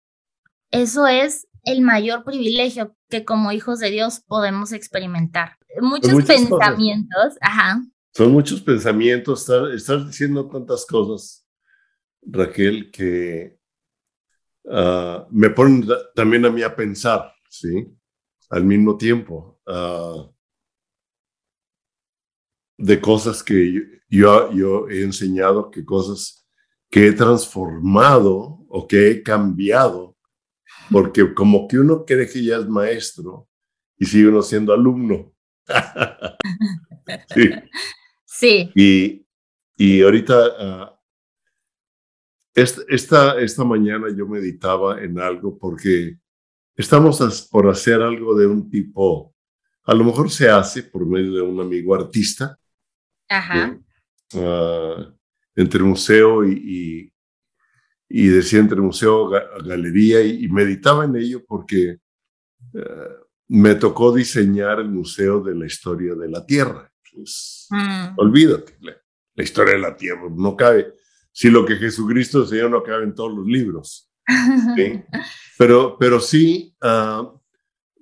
[0.72, 5.58] eso es el mayor privilegio que como hijos de Dios podemos experimentar.
[5.82, 7.82] Muchos pensamientos, ajá.
[8.16, 11.46] Son muchos pensamientos, estás, diciendo tantas cosas,
[12.22, 13.60] Raquel, que
[14.72, 17.94] ah, me ponen también a mí a pensar, ¿sí?
[18.50, 20.32] Al mismo tiempo, ah,
[22.78, 26.48] de cosas que yo, yo he enseñado, que cosas
[26.90, 30.16] que he transformado o que he cambiado,
[30.90, 33.50] porque como que uno cree que ya es maestro
[33.98, 35.34] y sigue uno siendo alumno.
[37.34, 37.50] sí.
[38.38, 38.70] Sí.
[38.76, 39.26] Y,
[39.78, 40.96] y ahorita, uh,
[42.54, 46.18] esta, esta, mañana yo meditaba en algo porque
[46.76, 49.34] estamos por hacer algo de un tipo,
[49.86, 52.58] a lo mejor se hace por medio de un amigo artista.
[53.30, 53.80] Ajá.
[54.34, 55.14] Uh,
[55.56, 57.14] entre museo y,
[58.10, 62.00] y, decía entre museo, galería, y, meditaba en ello porque
[62.74, 66.92] uh, me tocó diseñar el Museo de la Historia de la Tierra.
[67.16, 68.14] Pues, mm.
[68.18, 70.94] olvídate, la, historia de la tierra no cabe.
[71.32, 74.12] Si lo que Jesucristo enseñó no cabe en todos los libros.
[75.58, 77.32] Pero, pero sí, ah,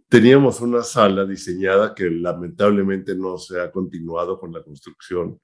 [0.10, 5.39] teníamos una sala diseñada que lamentablemente no se ha continuado con la construcción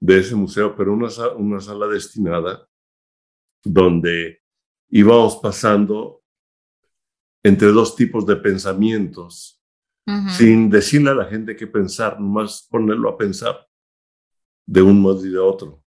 [0.00, 2.66] de ese museo, pero una, una sala destinada
[3.62, 4.40] donde
[4.88, 6.22] íbamos pasando
[7.42, 9.61] entre dos tipos de pensamientos
[10.36, 13.66] sin decirle a la gente qué pensar, nomás ponerlo a pensar
[14.66, 15.82] de un modo y de otro.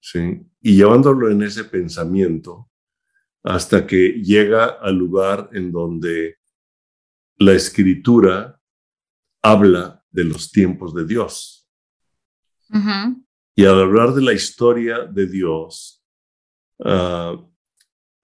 [0.00, 0.40] ¿sí?
[0.60, 2.70] Y llevándolo en ese pensamiento
[3.42, 6.38] hasta que llega al lugar en donde
[7.38, 8.60] la escritura
[9.42, 11.68] habla de los tiempos de Dios.
[13.54, 16.04] Y al hablar de la historia de Dios,
[16.84, 17.36] ah,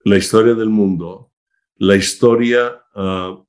[0.03, 1.31] la historia del mundo,
[1.77, 3.41] la historia ah,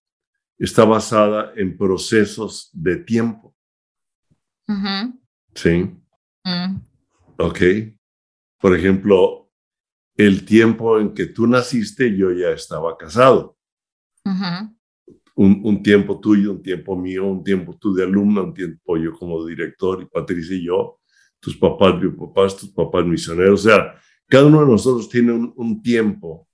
[0.58, 3.54] está basada en procesos de tiempo.
[5.54, 5.90] Sí.
[6.44, 6.76] Mm.
[7.38, 7.60] Ok.
[8.60, 9.50] Por ejemplo,
[10.16, 13.56] el tiempo en que tú naciste, yo ya estaba casado.
[15.36, 19.44] un, tiempo tuyo, un tiempo mío, un tiempo tú de alumna, un tiempo yo como
[19.44, 21.00] director y Patricia y yo,
[21.40, 23.66] tus papás, mis papás, tus papás misioneros.
[23.66, 23.94] O sea,
[24.28, 26.48] cada uno de nosotros tiene un, tiempo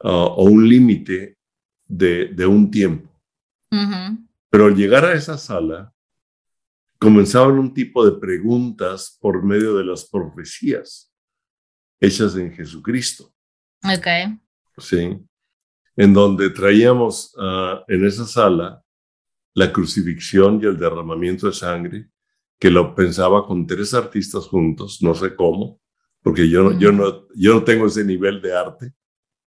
[0.00, 1.38] ah, o un límite
[1.86, 3.13] de, de un tiempo.
[4.50, 5.92] Pero al llegar a esa sala,
[6.98, 11.12] comenzaban un tipo de preguntas por medio de las profecías
[12.00, 13.32] hechas en Jesucristo.
[13.82, 14.06] Ok.
[14.78, 15.18] Sí.
[15.96, 18.82] En donde traíamos ah, en esa sala
[19.54, 22.08] la crucifixión y el derramamiento de sangre,
[22.58, 25.80] que lo pensaba con tres artistas juntos, no sé cómo,
[26.22, 28.92] porque yo, no, yo, no, yo no tengo ese nivel de arte,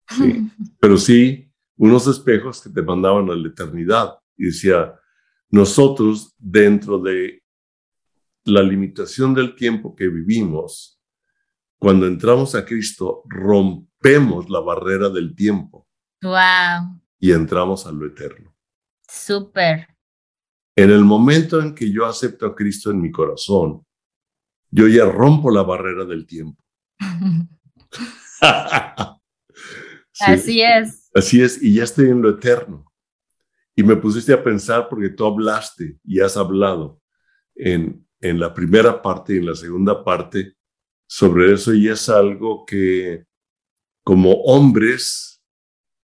[0.09, 0.51] ¿sí?
[0.79, 1.46] pero sí
[1.77, 4.17] unos espejos que te mandaban a la eternidad.
[4.35, 4.93] Y decía,
[5.49, 7.43] nosotros dentro de
[8.43, 11.01] la limitación del tiempo que vivimos,
[11.79, 15.87] cuando entramos a Cristo, rompemos la barrera del tiempo.
[16.21, 16.99] Wow.
[17.19, 18.55] Y entramos a lo eterno.
[19.07, 19.87] Súper.
[20.75, 23.85] En el momento en que yo acepto a Cristo en mi corazón,
[24.69, 26.63] yo ya rompo la barrera del tiempo.
[30.19, 31.06] Así es.
[31.17, 32.85] Así es, y ya estoy en lo eterno.
[33.75, 37.01] Y me pusiste a pensar porque tú hablaste y has hablado
[37.55, 40.55] en, en la primera parte y en la segunda parte
[41.07, 43.25] sobre eso y es algo que
[44.03, 45.41] como hombres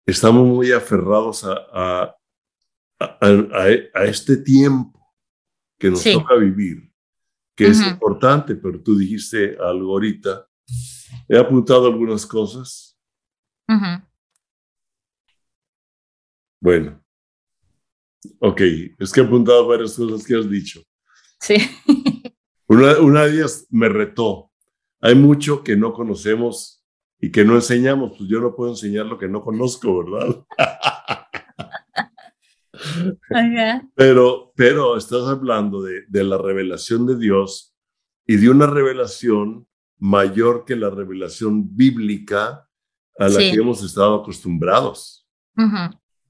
[0.06, 2.16] estamos muy aferrados a,
[2.98, 3.68] a,
[4.04, 5.14] este tiempo
[5.78, 6.90] que nos toca vivir,
[7.54, 10.48] que es importante, pero tú dijiste algo ahorita.
[11.28, 12.98] He apuntado algunas cosas.
[16.64, 16.98] Bueno,
[18.38, 18.60] ok,
[18.98, 20.80] es que he apuntado varias cosas que has dicho.
[21.38, 21.56] Sí.
[22.66, 24.50] Una, una de ellas me retó.
[25.02, 26.82] Hay mucho que no conocemos
[27.20, 28.16] y que no enseñamos.
[28.16, 30.42] Pues yo no puedo enseñar lo que no conozco, ¿verdad?
[33.94, 37.74] Pero, pero estás hablando de, de, la revelación de Dios
[38.26, 39.66] y de una revelación
[39.98, 42.68] mayor que la revelación bíblica
[43.18, 45.26] a la que hemos estado acostumbrados.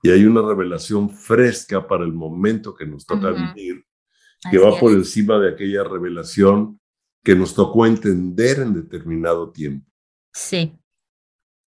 [0.05, 3.87] Y hay una revelación fresca para el momento que nos toca vivir,
[4.51, 6.79] que va por encima de aquella revelación
[7.23, 9.91] que nos tocó entender en determinado tiempo.
[10.31, 10.79] Sí.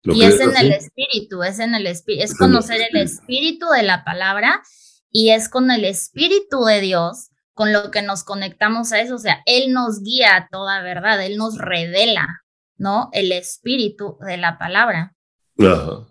[0.02, 4.04] Y es en el espíritu, es en el espíritu, es conocer el espíritu de la
[4.04, 4.62] palabra
[5.10, 9.18] y es con el espíritu de Dios con lo que nos conectamos a eso, o
[9.18, 12.42] sea, Él nos guía a toda verdad, Él nos revela,
[12.76, 13.08] ¿no?
[13.12, 15.14] El espíritu de la palabra.
[15.58, 16.06] Ajá.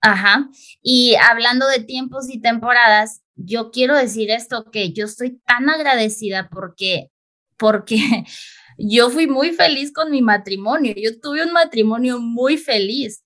[0.00, 0.48] Ajá.
[0.82, 6.48] Y hablando de tiempos y temporadas, yo quiero decir esto, que yo estoy tan agradecida
[6.50, 7.10] porque,
[7.56, 7.98] porque
[8.78, 13.22] yo fui muy feliz con mi matrimonio, yo tuve un matrimonio muy feliz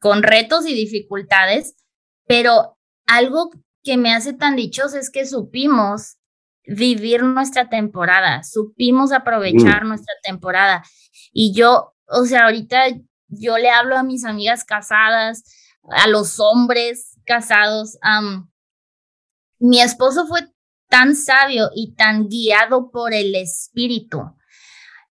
[0.00, 1.74] con retos y dificultades,
[2.26, 3.50] pero algo
[3.82, 6.16] que me hace tan dichosa es que supimos
[6.66, 9.88] vivir nuestra temporada, supimos aprovechar mm.
[9.88, 10.82] nuestra temporada.
[11.32, 12.86] Y yo, o sea, ahorita
[13.28, 15.44] yo le hablo a mis amigas casadas,
[15.90, 17.98] a los hombres casados.
[19.58, 20.40] mi esposo fue
[20.88, 24.36] tan sabio y tan guiado por el espíritu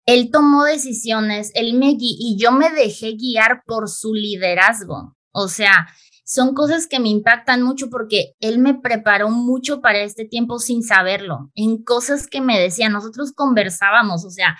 [0.05, 5.15] él tomó decisiones, él me y yo me dejé guiar por su liderazgo.
[5.31, 5.87] O sea,
[6.25, 10.83] son cosas que me impactan mucho porque él me preparó mucho para este tiempo sin
[10.83, 14.57] saberlo, en cosas que me decía, nosotros conversábamos, o sea,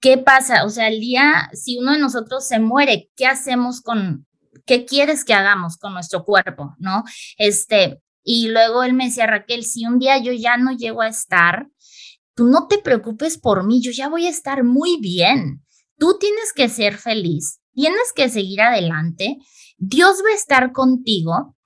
[0.00, 0.64] ¿qué pasa?
[0.64, 4.26] O sea, el día, si uno de nosotros se muere, ¿qué hacemos con,
[4.66, 6.74] qué quieres que hagamos con nuestro cuerpo?
[6.78, 7.04] ¿No?
[7.38, 11.08] Este, y luego él me decía, Raquel, si un día yo ya no llego a
[11.08, 11.68] estar,
[12.34, 15.64] tú no te preocupes por mí, yo ya voy a estar muy bien.
[15.98, 19.38] Tú tienes que ser feliz, tienes que seguir adelante.
[19.78, 21.56] Dios va a estar contigo.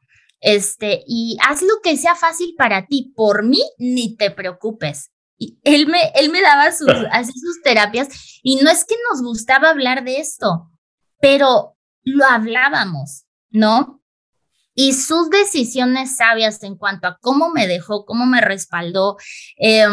[0.40, 3.12] Este, y haz lo que sea fácil para ti.
[3.16, 5.11] Por mí, ni te preocupes.
[5.38, 8.09] Y él me, él me daba sus, así sus terapias
[8.42, 10.70] y no es que nos gustaba hablar de esto,
[11.20, 11.75] pero
[12.07, 14.01] lo hablábamos, ¿no?
[14.75, 19.16] Y sus decisiones sabias en cuanto a cómo me dejó, cómo me respaldó,
[19.59, 19.87] eh,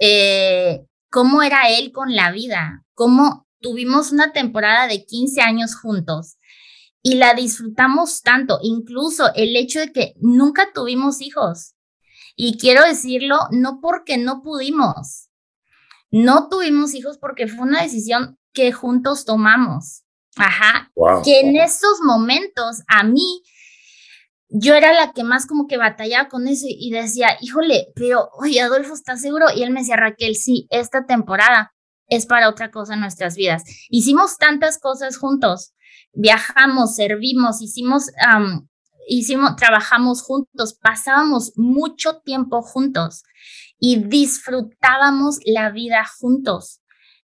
[0.00, 6.38] eh, cómo era él con la vida, cómo tuvimos una temporada de 15 años juntos
[7.02, 11.74] y la disfrutamos tanto, incluso el hecho de que nunca tuvimos hijos.
[12.36, 15.28] Y quiero decirlo, no porque no pudimos,
[16.10, 20.03] no tuvimos hijos porque fue una decisión que juntos tomamos.
[20.36, 20.90] Ajá.
[21.24, 23.42] Que en esos momentos a mí
[24.48, 28.60] yo era la que más como que batallaba con eso y decía, híjole, pero oye,
[28.60, 29.46] Adolfo, ¿estás seguro?
[29.54, 31.74] Y él me decía, Raquel, sí, esta temporada
[32.08, 33.64] es para otra cosa en nuestras vidas.
[33.88, 35.74] Hicimos tantas cosas juntos,
[36.12, 38.10] viajamos, servimos, hicimos,
[39.08, 43.24] hicimos, trabajamos juntos, pasábamos mucho tiempo juntos
[43.78, 46.80] y disfrutábamos la vida juntos,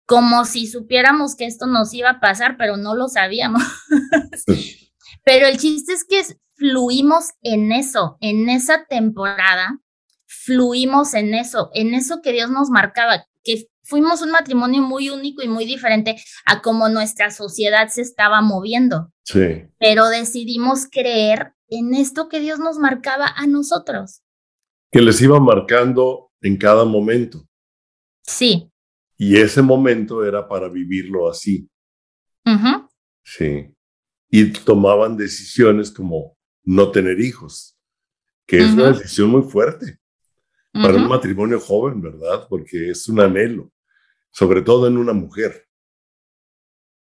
[0.09, 3.61] como si supiéramos que esto nos iba a pasar, pero no lo sabíamos.
[5.23, 6.23] pero el chiste es que
[6.55, 9.79] fluimos en eso, en esa temporada,
[10.25, 15.43] fluimos en eso, en eso que Dios nos marcaba, que fuimos un matrimonio muy único
[15.43, 19.13] y muy diferente a cómo nuestra sociedad se estaba moviendo.
[19.25, 19.67] Sí.
[19.77, 24.23] Pero decidimos creer en esto que Dios nos marcaba a nosotros.
[24.91, 27.47] Que les iba marcando en cada momento.
[28.23, 28.71] Sí.
[29.21, 31.69] Y ese momento era para vivirlo así.
[33.21, 33.69] Sí.
[34.31, 37.77] Y tomaban decisiones como no tener hijos,
[38.47, 39.99] que es una decisión muy fuerte
[40.71, 42.47] para un matrimonio joven, ¿verdad?
[42.47, 43.69] Porque es un anhelo,
[44.31, 45.67] sobre todo en una mujer.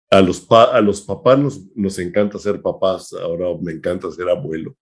[0.09, 4.77] A los, a los papás nos, nos encanta ser papás, ahora me encanta ser abuelo,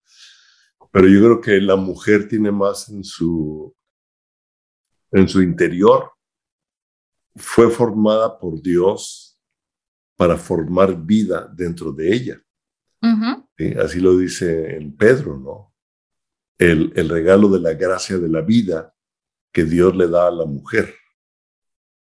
[0.91, 3.75] pero yo creo que la mujer tiene más en su,
[5.11, 6.11] en su interior.
[7.35, 9.37] Fue formada por Dios
[10.15, 12.41] para formar vida dentro de ella.
[13.83, 15.73] Así lo dice en Pedro, ¿no?
[16.57, 18.95] El, el, regalo de la gracia de la vida
[19.51, 20.95] que Dios le da a la mujer.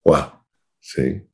[0.05, 0.45] ¡Wow!
[0.81, 1.29] Sí.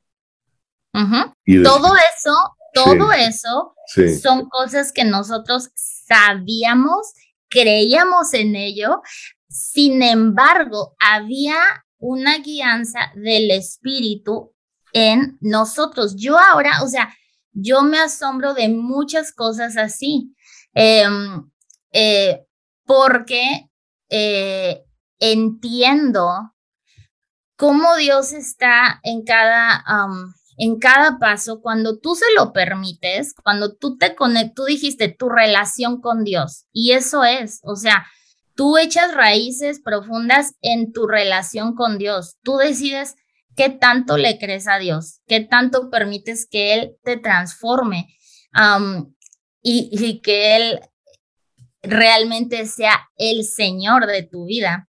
[1.45, 3.75] y todo eso, todo eso
[4.21, 7.13] son cosas que nosotros sabíamos,
[7.49, 9.03] creíamos en ello.
[9.49, 14.55] Sin embargo, había una guianza del Espíritu
[14.93, 16.17] en nosotros.
[16.17, 17.15] Yo ahora, o sea,
[17.53, 20.35] yo me asombro de muchas cosas así,
[20.75, 21.51] em,
[21.93, 22.45] eh,
[22.85, 23.71] porque
[24.09, 24.85] eh,
[25.19, 26.55] entiendo
[27.57, 29.85] cómo Dios está en cada,
[30.59, 35.29] en cada paso cuando tú se lo permites, cuando tú te conectas, tú dijiste tu
[35.29, 38.07] relación con Dios, y eso es, o sea,
[38.55, 43.17] tú echas raíces profundas en tu relación con Dios, tú decides
[43.57, 48.09] qué tanto le crees a Dios, qué tanto permites que Él te transforme
[49.63, 50.81] y, que Él
[51.83, 54.89] realmente sea el Señor de tu vida.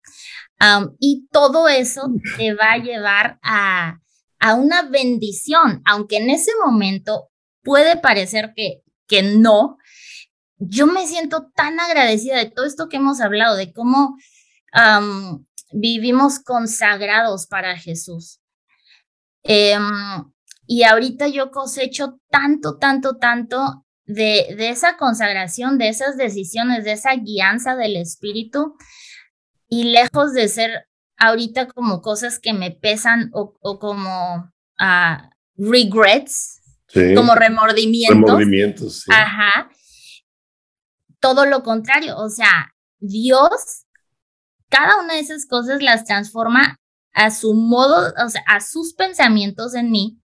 [1.00, 4.00] y todo eso te va a llevar a,
[4.40, 7.30] a, una bendición, aunque en ese momento
[7.64, 9.78] puede parecer que, que no.
[10.58, 14.18] Yo me siento tan agradecida de todo esto que hemos hablado, de cómo
[15.72, 18.42] vivimos consagrados para Jesús.
[19.44, 19.82] Em,
[20.68, 26.94] y ahorita yo cosecho tanto, tanto, tanto de, de, esa consagración, de esas decisiones, de
[26.94, 28.76] esa guianza del espíritu,
[29.68, 30.88] y lejos de ser
[31.18, 36.62] ahorita como cosas que me pesan o, como uh, regrets,
[37.16, 38.16] como remordimientos.
[38.16, 39.02] Remordimientos.
[39.02, 39.12] Sí.
[39.14, 39.70] Ajá.
[41.26, 43.88] Todo lo contrario, o sea, Dios,
[44.70, 46.78] cada una de esas cosas las transforma
[47.14, 50.22] a su modo, o sea, a sus pensamientos en mí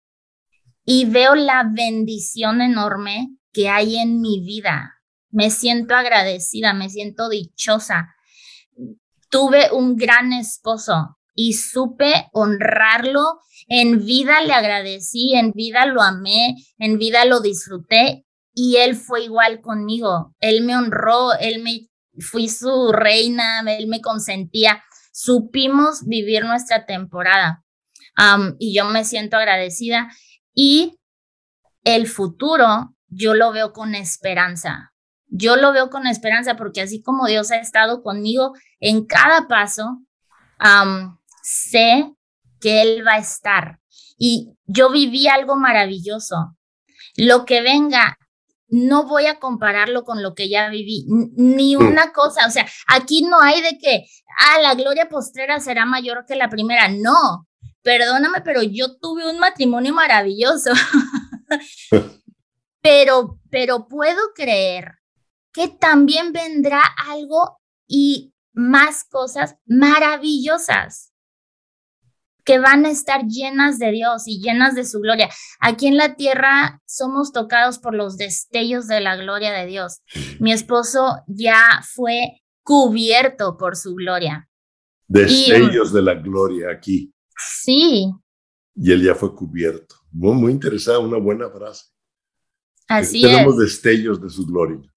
[0.83, 4.93] y veo la bendición enorme que hay en mi vida.
[5.29, 8.13] Me siento agradecida, me siento dichosa.
[9.29, 13.39] Tuve un gran esposo y supe honrarlo.
[13.69, 18.25] En vida le agradecí, en vida lo amé, en vida lo disfruté
[18.61, 20.35] y él fue igual conmigo.
[20.41, 21.87] Él me honró, él me
[22.19, 27.63] fui su reina, él me consentía supimos vivir nuestra temporada
[28.57, 30.09] y yo me siento agradecida
[30.53, 30.99] y
[31.85, 34.91] el futuro yo lo veo con esperanza.
[35.27, 40.01] Yo lo veo con esperanza porque así como Dios ha estado conmigo en cada paso,
[41.43, 42.13] sé
[42.59, 43.79] que Él va a estar.
[44.17, 46.57] Y yo viví algo maravilloso.
[47.15, 48.17] Lo que venga
[48.69, 51.79] no voy a compararlo con lo que ya viví, ni mm.
[51.79, 54.05] una cosa, o sea, aquí no hay de que,
[54.39, 57.47] ah, la gloria postrera será mayor que la primera, no,
[57.81, 60.71] perdóname, pero yo tuve un matrimonio maravilloso,
[62.81, 64.99] pero, pero puedo creer
[65.51, 71.08] que también vendrá algo y más cosas maravillosas
[72.49, 75.29] que van a estar llenas de Dios y llenas de su gloria.
[75.59, 80.01] Aquí en la tierra somos tocados por los destellos de la gloria de Dios.
[80.39, 84.49] Mi esposo ya fue cubierto por su gloria.
[85.07, 87.13] Destellos de la gloria aquí.
[87.37, 88.11] Sí.
[88.73, 89.97] Y él ya fue cubierto.
[90.11, 91.85] Muy, muy interesante, una buena frase.
[92.87, 94.91] Así Tenemos destellos de su gloria.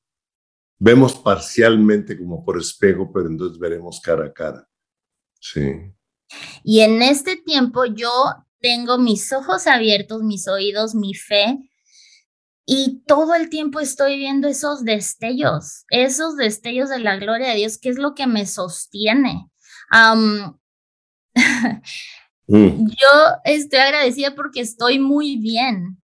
[0.78, 4.66] Vemos parcialmente como por espejo, pero entonces veremos cara a cara.
[5.38, 5.92] Sí.
[6.64, 8.10] Y en este tiempo yo
[8.60, 11.58] tengo mis ojos abiertos, mis oídos, mi fe,
[12.64, 17.78] y todo el tiempo estoy viendo esos destellos, esos destellos de la gloria de Dios,
[17.78, 19.48] que es lo que me sostiene.
[22.48, 22.88] Mm.
[22.88, 23.08] Yo
[23.44, 26.02] estoy agradecida porque estoy muy bien.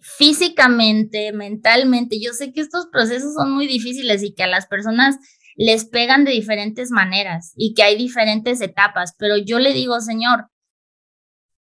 [0.00, 2.20] físicamente, mentalmente.
[2.20, 5.16] Yo sé que estos procesos son muy difíciles y que a las personas
[5.58, 10.46] les pegan de diferentes maneras y que hay diferentes etapas, pero yo le digo, Señor,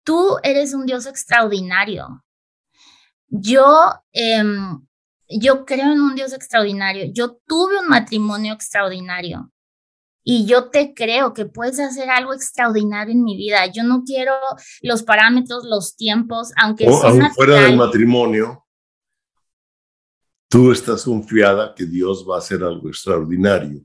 [0.04, 2.22] tú eres un Dios extraordinario.
[3.28, 4.86] Yo, em,
[5.30, 7.06] yo creo en un Dios extraordinario.
[7.10, 9.50] Yo tuve un matrimonio extraordinario
[10.22, 13.64] y yo te creo que puedes hacer algo extraordinario en mi vida.
[13.64, 14.34] Yo no quiero
[14.82, 17.00] los parámetros, los tiempos, aunque o,
[17.34, 18.65] fuera del matrimonio,
[20.48, 23.84] tú estás confiada que Dios va a hacer algo extraordinario,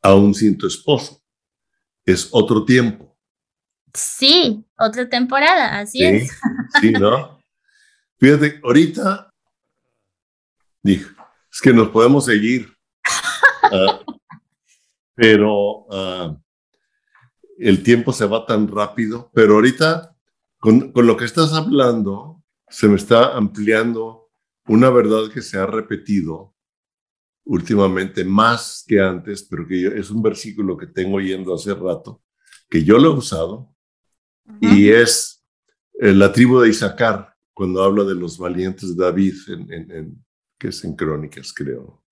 [0.00, 1.20] aún sin tu esposo.
[2.04, 3.16] Es otro tiempo.
[3.94, 6.32] Sí, otra temporada, así es.
[6.80, 7.38] Sí, ¿no?
[8.18, 9.30] Fíjate, ahorita,
[10.82, 11.06] dije,
[11.50, 12.72] es que nos podemos seguir.
[13.74, 14.00] Ah,
[15.14, 16.36] pero ah,
[17.56, 20.14] el tiempo se va tan rápido, pero ahorita
[20.58, 24.21] con, con, lo que estás hablando, se me está ampliando
[24.66, 26.54] una verdad que se ha repetido
[27.44, 32.22] últimamente más que antes, pero que es un versículo que tengo yendo hace rato,
[32.68, 33.74] que yo lo he usado,
[34.60, 35.44] y es
[36.00, 40.24] eh, la tribu de Isaacar, cuando habla de los valientes de David, en, en,
[40.58, 42.02] que es en Crónicas, creo.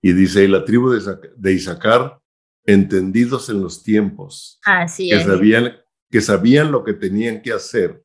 [0.00, 2.18] Y dice, y la tribu de Isaacar,
[2.64, 5.76] entendidos en los tiempos, Así que, Sabían,
[6.10, 8.02] que sabían lo que tenían que hacer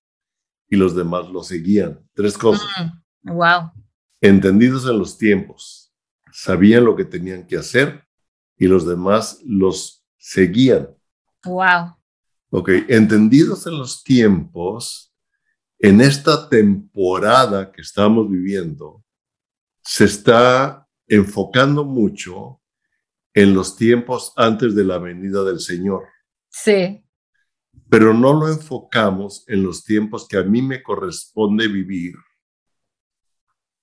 [0.68, 2.00] y los demás lo seguían.
[2.14, 2.68] Tres cosas.
[3.24, 3.72] Wow.
[4.22, 5.94] Entendidos en los tiempos,
[6.32, 8.04] sabían lo que tenían que hacer
[8.58, 10.90] y los demás los seguían.
[11.46, 11.96] Wow.
[12.52, 15.14] Ok, entendidos en los tiempos,
[15.78, 19.04] en esta temporada que estamos viviendo,
[19.84, 22.62] se está enfocando mucho
[23.34, 26.04] en los tiempos antes de la venida del Señor.
[26.50, 27.04] Sí.
[27.90, 32.16] Pero no lo enfocamos en los tiempos que a mí me corresponde vivir,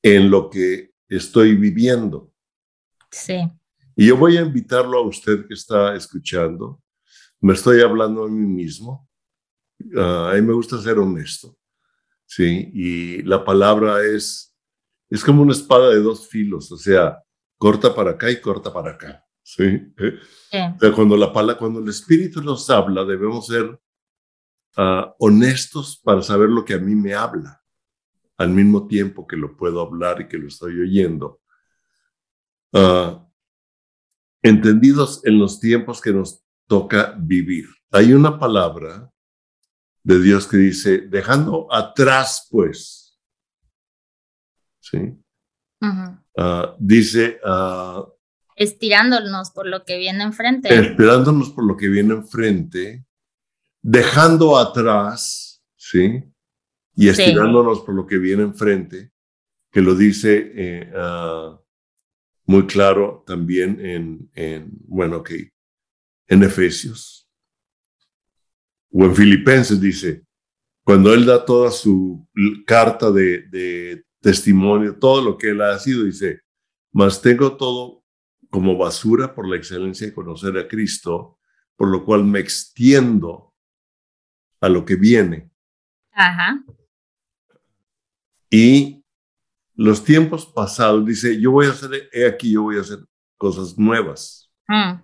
[0.07, 2.33] en lo que estoy viviendo.
[3.11, 3.39] Sí.
[3.97, 6.81] Y yo voy a invitarlo a usted que está escuchando.
[7.41, 9.09] Me estoy hablando a mí mismo.
[9.97, 11.59] Ah, a mí me gusta ser honesto.
[12.25, 14.55] Sí, y la palabra es,
[15.11, 17.21] es como una espada de dos filos, o sea,
[17.59, 19.25] corta para acá y corta para acá.
[19.43, 19.93] Sí.
[20.95, 23.77] cuando, la palabra, cuando el Espíritu nos habla, debemos ser
[24.77, 27.61] ah, honestos para saber lo que a mí me habla,
[28.39, 31.41] al mismo tiempo que lo puedo hablar y que lo estoy oyendo.
[32.73, 33.27] Ah,
[34.43, 37.67] entendidos en los tiempos que nos toca vivir.
[37.91, 39.11] Hay una palabra
[40.03, 43.19] de Dios que dice, dejando atrás, pues,
[44.81, 45.19] ¿sí?
[46.37, 47.41] Ah, dice,
[48.57, 50.75] estirándonos por lo que viene enfrente.
[50.75, 53.07] Esperándonos por lo que viene enfrente,
[53.83, 56.25] dejando atrás, ¿sí?
[56.97, 59.13] Y estirándonos por lo que viene enfrente,
[59.71, 61.61] que lo dice eh, ah,
[62.47, 65.31] muy claro también en, en, bueno, ok,
[66.29, 67.31] en Efesios.
[68.91, 70.25] O en Filipenses dice,
[70.83, 72.27] cuando él da toda su
[72.67, 76.41] carta de, de testimonio, todo lo que él ha sido, dice,
[76.93, 78.05] mas tengo todo
[78.49, 81.39] como basura por la excelencia de conocer a Cristo,
[81.77, 83.53] por lo cual me extiendo
[84.61, 85.51] a lo que viene.
[86.13, 86.65] Ajá.
[88.51, 89.05] Y
[89.75, 92.99] los tiempos pasados, dice, yo voy a hacer, he aquí, yo voy a hacer
[93.37, 94.51] cosas nuevas.
[94.69, 95.03] Mm.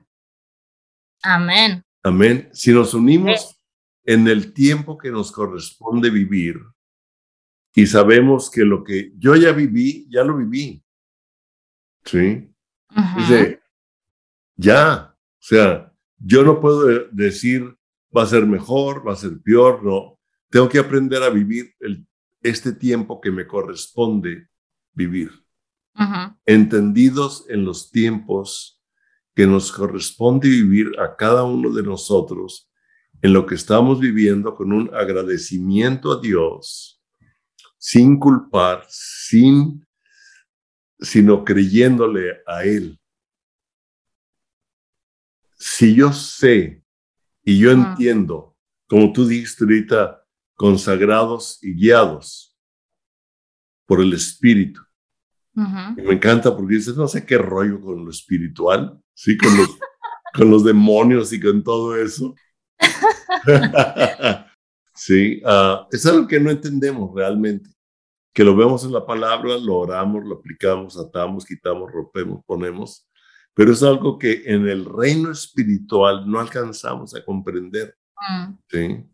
[1.23, 1.85] Amén.
[2.03, 2.49] Amén.
[2.53, 3.59] Si nos unimos
[4.05, 6.61] en el tiempo que nos corresponde vivir
[7.75, 10.83] y sabemos que lo que yo ya viví, ya lo viví.
[12.05, 12.49] ¿Sí?
[13.17, 13.63] Dice,
[14.57, 17.77] ya, o sea, yo no puedo decir
[18.17, 20.19] va a ser mejor, va a ser peor, no.
[20.51, 22.07] Tengo que aprender a vivir el,
[22.43, 24.49] este tiempo que me corresponde
[24.93, 25.31] vivir.
[26.47, 28.83] Entendidos en los tiempos
[29.35, 32.71] que nos corresponde vivir a cada uno de nosotros,
[33.21, 37.01] en lo que estamos viviendo con un agradecimiento a Dios,
[37.79, 39.87] sin culpar, sin
[41.03, 42.99] sino creyéndole a Él.
[45.59, 46.83] Si yo sé
[47.45, 48.57] y yo entiendo,
[48.89, 50.22] como tú dijiste ahorita,
[50.63, 52.57] consagrados y guiados
[53.85, 54.81] por el Espíritu.
[55.55, 59.69] me encanta porque dices, no sé qué rollo con lo espiritual, sí, con los,
[60.35, 62.37] con los demonios y con todo eso.
[64.95, 67.69] sí, ah, es algo que no entendemos realmente
[68.33, 73.11] que lo vemos en la palabra, lo oramos, lo aplicamos, atamos, quitamos, rompemos, ponemos,
[73.53, 78.53] pero es algo que en el reino espiritual no alcanzamos a comprender, mm.
[78.71, 79.05] ¿sí?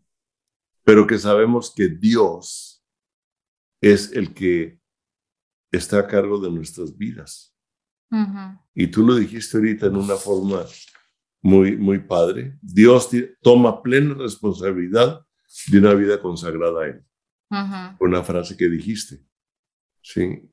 [0.89, 2.83] Pero que sabemos que Dios
[3.79, 4.81] es el que
[5.71, 7.55] está a cargo de nuestras vidas.
[8.73, 10.65] Y tú lo dijiste ahorita en una forma
[11.43, 12.57] muy, muy padre.
[12.59, 13.07] Dios
[13.39, 15.23] toma plena responsabilidad
[15.67, 17.05] de una vida consagrada a Él.
[17.99, 19.23] Una frase que dijiste.
[20.01, 20.51] ¿sí?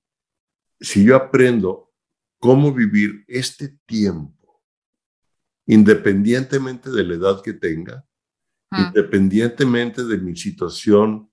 [0.79, 1.95] Si yo aprendo
[2.39, 4.63] cómo vivir este tiempo,
[5.65, 8.06] independientemente de la edad que tenga,
[8.79, 11.31] independientemente de mi situación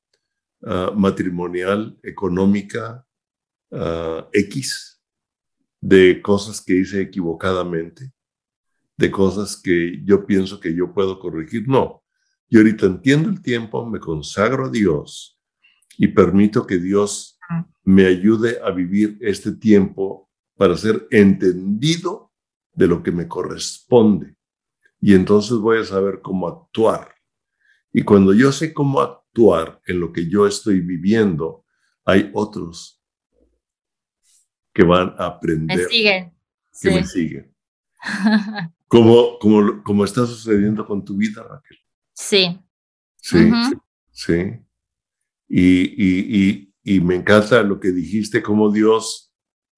[0.65, 3.05] ah, matrimonial, económica,
[3.71, 5.01] ah, X,
[5.81, 8.11] de cosas que hice equivocadamente,
[8.97, 11.67] de cosas que yo pienso que yo puedo corregir.
[11.67, 12.03] No,
[12.49, 15.39] yo ahorita entiendo el tiempo, me consagro a Dios
[15.97, 17.39] y permito que Dios
[17.83, 22.31] me ayude a vivir este tiempo para ser entendido
[22.73, 24.35] de lo que me corresponde.
[25.01, 27.12] Y entonces voy a saber cómo actuar.
[27.93, 31.63] Y cuando yo sé cómo actuar en lo que yo estoy viviendo,
[32.03, 33.01] hay otros
[34.73, 35.77] que van a aprender.
[35.77, 36.33] Me siguen.
[36.81, 37.55] Que me siguen.
[38.87, 41.77] como, como, como está sucediendo con tu vida, Raquel.
[42.13, 42.59] Sí.
[43.17, 43.51] Sí,
[44.11, 44.33] sí.
[45.47, 49.31] Y, y, y, y me encanta lo que dijiste, cómo Dios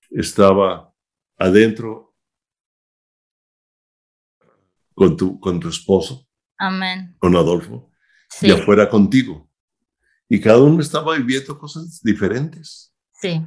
[0.09, 0.93] estaba
[1.37, 2.15] adentro
[4.93, 6.25] con tu, con tu esposo.
[6.57, 7.15] Amén.
[7.19, 7.91] Con Adolfo.
[8.41, 9.49] Y afuera contigo.
[10.27, 12.93] Y cada uno estaba viviendo cosas diferentes.
[13.13, 13.41] Sí.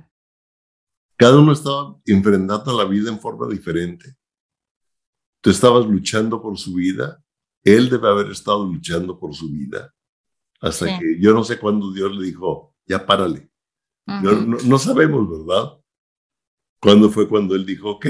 [1.16, 4.14] Cada uno estaba enfrentando la vida en forma diferente.
[5.40, 7.22] Tú estabas luchando por su vida.
[7.64, 9.92] Él debe haber estado luchando por su vida.
[10.60, 13.50] Hasta que yo no sé cuándo Dios le dijo, ya párale.
[14.06, 15.78] no, sabemos, ¿verdad?
[16.80, 18.06] ¿Cuándo fue cuando él dijo, ok?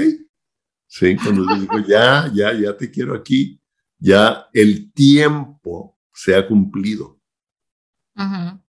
[0.87, 3.59] Sí, cuando él dijo, ya, ya, ya te quiero aquí.
[3.97, 7.17] Ya el tiempo se ha cumplido.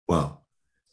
[0.07, 0.44] Wow.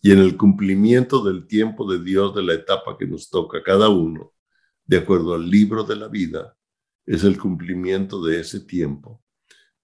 [0.01, 3.89] Y en el cumplimiento del tiempo de Dios, de la etapa que nos toca cada
[3.89, 4.31] uno,
[4.85, 6.55] de acuerdo al libro de la vida,
[7.05, 9.21] es el cumplimiento de ese tiempo.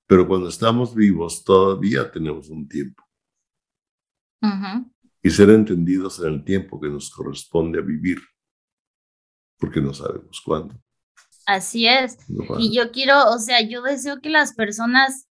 [0.08, 3.04] Pero cuando estamos vivos, todavía tenemos un tiempo.
[5.22, 8.20] Y ser entendidos en el tiempo que nos corresponde a vivir,
[9.58, 10.82] porque no sabemos cuándo.
[11.46, 12.18] Así es.
[12.60, 15.28] y yo quiero, o sea, yo deseo que las personas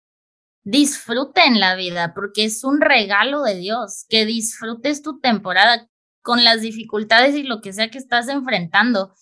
[0.70, 5.90] disfruten la vida, porque es un regalo de Dios, que disfrutes tu temporada
[6.22, 9.16] con las dificultades y lo que sea que estás enfrentando.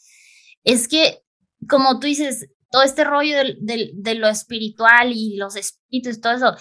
[0.63, 1.23] Es que,
[1.69, 6.55] como tú dices, todo este rollo de, lo espiritual y los espíritus, todo eso,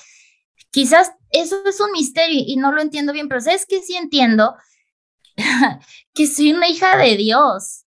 [0.70, 4.54] quizás eso es un misterio y no lo entiendo bien, pero sabes que sí entiendo
[6.14, 7.85] que soy una hija de Dios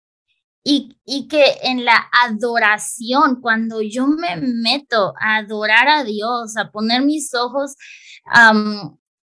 [0.70, 6.70] y, y que en la adoración, cuando yo me meto a adorar a Dios, a
[6.70, 7.74] poner mis ojos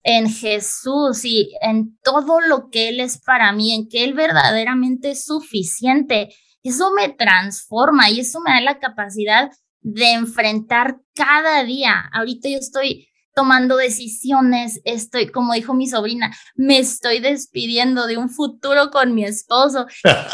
[0.03, 5.13] en Jesús y en todo lo que Él es para mí, en que Él verdaderamente
[5.13, 6.29] es suficiente,
[6.63, 12.11] eso me transforma y eso me da la capacidad de enfrentar cada día.
[12.13, 18.29] Ahorita yo estoy tomando decisiones, estoy, como dijo mi sobrina, me estoy despidiendo de un
[18.29, 19.87] futuro con mi esposo.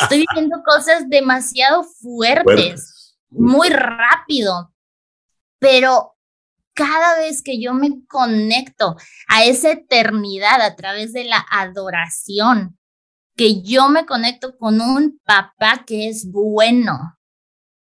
[0.02, 4.72] Estoy viviendo cosas demasiado fuertes, muy rápido,
[5.58, 6.16] pero
[6.74, 8.96] cada vez que yo me conecto
[9.28, 12.78] a esa eternidad a través de la adoración,
[13.34, 17.15] que yo me conecto con un papá que es bueno,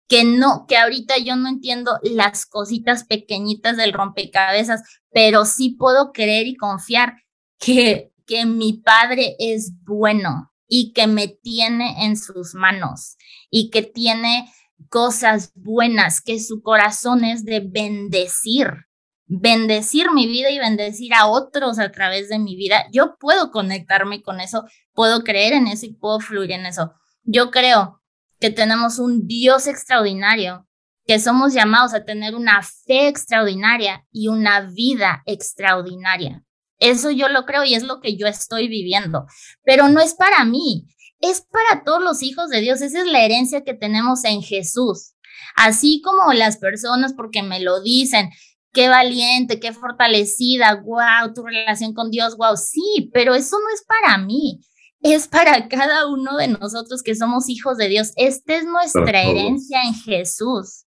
[0.08, 6.12] que no, que ahorita yo no entiendo las cositas pequeñitas del rompecabezas, pero sí puedo
[6.12, 7.14] creer y confiar
[7.58, 13.16] que, que mi padre es bueno y que me tiene en sus manos
[13.50, 14.52] y que tiene
[14.88, 18.86] cosas buenas, que su corazón es de bendecir
[19.26, 24.22] bendecir mi vida y bendecir a otros a través de mi vida, yo puedo conectarme
[24.22, 26.94] con eso, puedo creer en eso y puedo fluir en eso.
[27.24, 28.00] Yo creo
[28.38, 30.66] que tenemos un Dios extraordinario,
[31.06, 36.42] que somos llamados a tener una fe extraordinaria y una vida extraordinaria.
[36.78, 39.26] Eso yo lo creo y es lo que yo estoy viviendo,
[39.64, 40.86] pero no es para mí,
[41.20, 42.82] es para todos los hijos de Dios.
[42.82, 45.14] Esa es la herencia que tenemos en Jesús.
[45.54, 48.30] Así como las personas, porque me lo dicen,
[48.72, 53.82] qué valiente, qué fortalecida, wow, tu relación con Dios, wow, sí, pero eso no es
[53.86, 54.60] para mí,
[55.00, 58.12] es para cada uno de nosotros que somos hijos de Dios.
[58.16, 60.84] Esta es nuestra herencia en Jesús.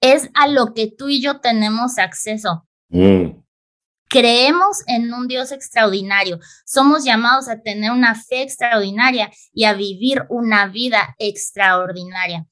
[0.00, 2.66] Es a lo que tú y yo tenemos acceso.
[2.88, 3.42] Mm.
[4.08, 6.38] Creemos en un Dios extraordinario.
[6.66, 12.46] Somos llamados a tener una fe extraordinaria y a vivir una vida extraordinaria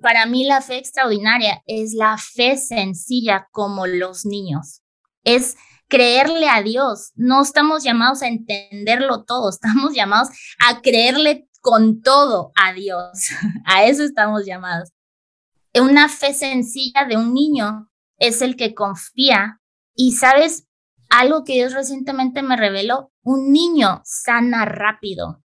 [0.00, 4.82] para mí la fe extraordinaria es la fe sencilla como los niños.
[5.24, 5.56] Es
[5.88, 7.12] creerle a Dios.
[7.14, 10.28] No estamos llamados a entenderlo todo, estamos llamados
[10.66, 13.28] a creerle con todo a Dios.
[13.64, 14.92] A eso estamos llamados.
[15.74, 19.60] Una fe sencilla de un niño es el que confía
[19.94, 20.66] y sabes
[21.10, 25.42] algo que Dios recientemente me reveló, un niño sana rápido,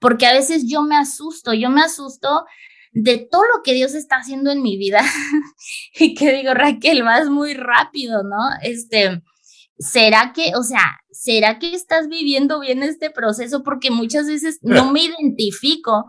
[0.00, 2.44] porque a veces yo me asusto, yo me asusto
[2.92, 5.02] de todo lo que Dios está haciendo en mi vida
[5.94, 8.38] y que digo, Raquel, vas muy rápido, ¿no?
[8.62, 9.22] Este,
[9.78, 13.62] ¿será que, o sea, será que estás viviendo bien este proceso?
[13.62, 16.06] Porque muchas veces no me identifico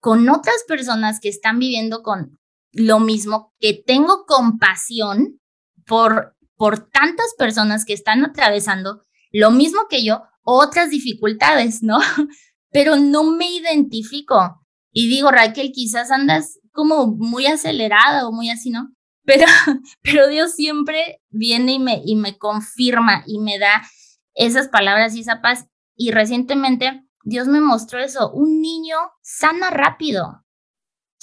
[0.00, 2.38] con otras personas que están viviendo con
[2.72, 5.40] lo mismo, que tengo compasión
[5.86, 11.98] por, por tantas personas que están atravesando lo mismo que yo, otras dificultades, ¿no?
[12.70, 14.64] Pero no me identifico.
[14.92, 18.94] Y digo, Raquel, quizás andas como muy acelerada o muy así, ¿no?
[19.28, 19.44] Pero,
[20.02, 23.86] pero Dios siempre viene y me, y me confirma y me da
[24.34, 25.66] esas palabras y esa paz.
[25.94, 30.46] Y recientemente Dios me mostró eso, un niño sana rápido.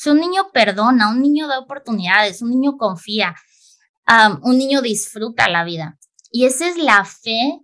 [0.05, 3.33] O un niño perdona, un niño da oportunidades, un niño confía,
[4.43, 5.97] un niño disfruta la vida.
[6.29, 7.59] Y esa es la fe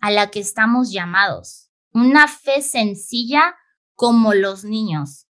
[0.00, 1.70] a la que estamos llamados.
[1.92, 3.56] Una fe sencilla
[3.94, 5.26] como los niños.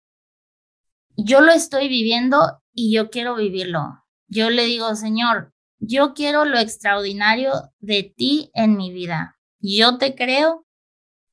[1.15, 4.03] Yo lo estoy viviendo y yo quiero vivirlo.
[4.29, 9.39] Yo le digo, Señor, yo quiero lo extraordinario de ti en mi vida.
[9.59, 10.67] Yo te creo,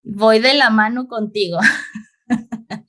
[0.03, 1.59] voy de la mano contigo.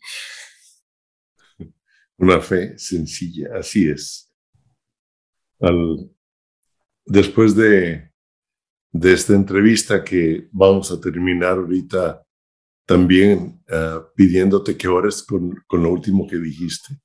[2.17, 4.33] Una fe sencilla, así es.
[5.59, 6.09] Al,
[7.05, 8.11] después de,
[8.91, 12.23] de esta entrevista que vamos a terminar ahorita,
[12.85, 16.97] también uh, pidiéndote que ores con, con, lo último que dijiste.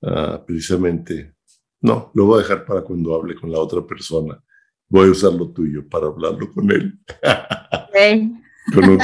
[0.00, 1.34] Uh, precisamente,
[1.80, 4.42] no, lo voy a dejar para cuando hable con la otra persona.
[4.88, 6.98] Voy a usar lo tuyo para hablarlo con él.
[7.94, 8.42] Sí.
[8.74, 9.00] con un,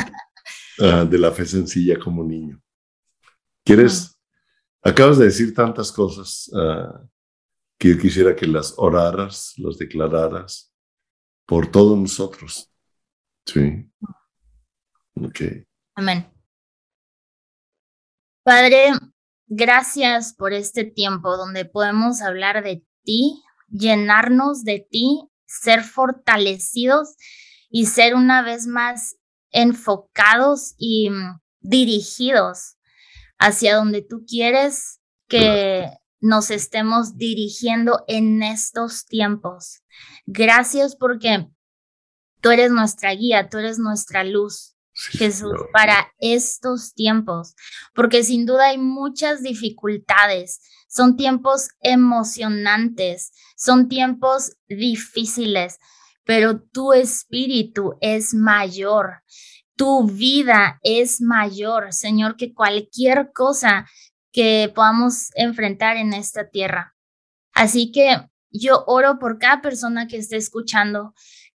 [0.78, 2.60] uh, de la fe sencilla como niño.
[3.64, 4.18] ¿Quieres?
[4.82, 6.50] Acabas de decir tantas cosas
[7.78, 10.74] que yo quisiera que las oraras, las declararas
[11.46, 12.70] por todos nosotros.
[13.46, 13.90] Sí.
[15.14, 15.40] Ok.
[15.94, 16.26] Amén.
[18.42, 18.92] Padre,
[19.46, 27.16] gracias por este tiempo donde podemos hablar de ti, llenarnos de ti, ser fortalecidos
[27.70, 29.16] y ser una vez más
[29.50, 32.76] enfocados y mm, dirigidos
[33.38, 35.88] hacia donde tú quieres que
[36.20, 39.82] nos estemos dirigiendo en estos tiempos.
[40.26, 41.48] Gracias porque
[42.40, 47.54] tú eres nuestra guía, tú eres nuestra luz, Jesús, para estos tiempos,
[47.94, 55.78] porque sin duda hay muchas dificultades, son tiempos emocionantes, son tiempos difíciles,
[56.24, 59.22] pero tu espíritu es mayor.
[59.76, 63.88] Tu vida es mayor, Señor, que cualquier cosa
[64.30, 66.96] que podamos enfrentar en esta tierra.
[67.52, 71.12] Así que yo oro por cada persona que esté escuchando,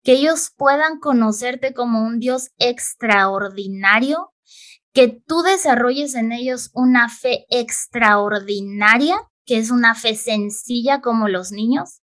[0.08, 4.32] que ellos puedan conocerte como un Dios extraordinario,
[4.94, 11.52] que tú desarrolles en ellos una fe extraordinaria, que es una fe sencilla como los
[11.52, 12.00] niños,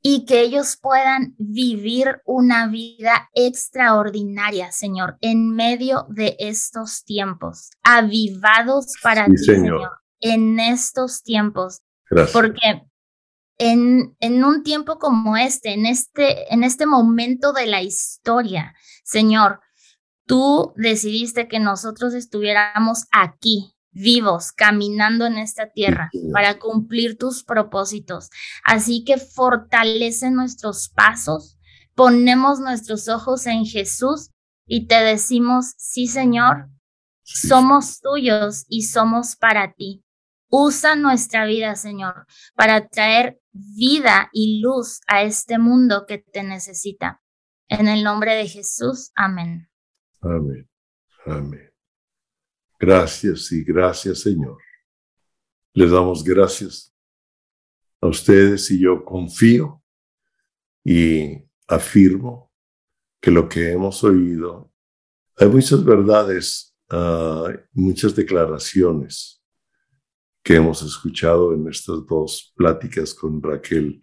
[0.00, 8.92] y que ellos puedan vivir una vida extraordinaria, Señor, en medio de estos tiempos, avivados
[9.02, 9.90] para ti, señor
[10.20, 11.80] en estos tiempos.
[12.32, 12.86] Porque
[13.58, 18.74] en, en, un tiempo como este, en este, en este momento de la historia,
[19.04, 19.60] Señor,
[20.26, 28.30] tú decidiste que nosotros estuviéramos aquí, vivos, caminando en esta tierra para cumplir tus propósitos.
[28.64, 31.58] Así que fortalece nuestros pasos,
[31.94, 34.30] ponemos nuestros ojos en Jesús
[34.66, 36.70] y te decimos, sí, Señor,
[37.22, 40.02] somos tuyos y somos para ti.
[40.48, 47.22] Usa nuestra vida, Señor, para traer vida y luz a este mundo que te necesita.
[47.68, 49.68] En el nombre de Jesús, amén.
[50.20, 50.68] Amén.
[51.26, 51.72] Amén.
[52.78, 54.58] Gracias y gracias, Señor.
[55.74, 56.94] Les damos gracias
[58.00, 59.82] a ustedes y yo confío
[60.84, 62.52] y afirmo
[63.20, 64.72] que lo que hemos oído,
[65.36, 69.41] hay muchas verdades, uh, muchas declaraciones
[70.42, 74.02] que hemos escuchado en estas dos pláticas con Raquel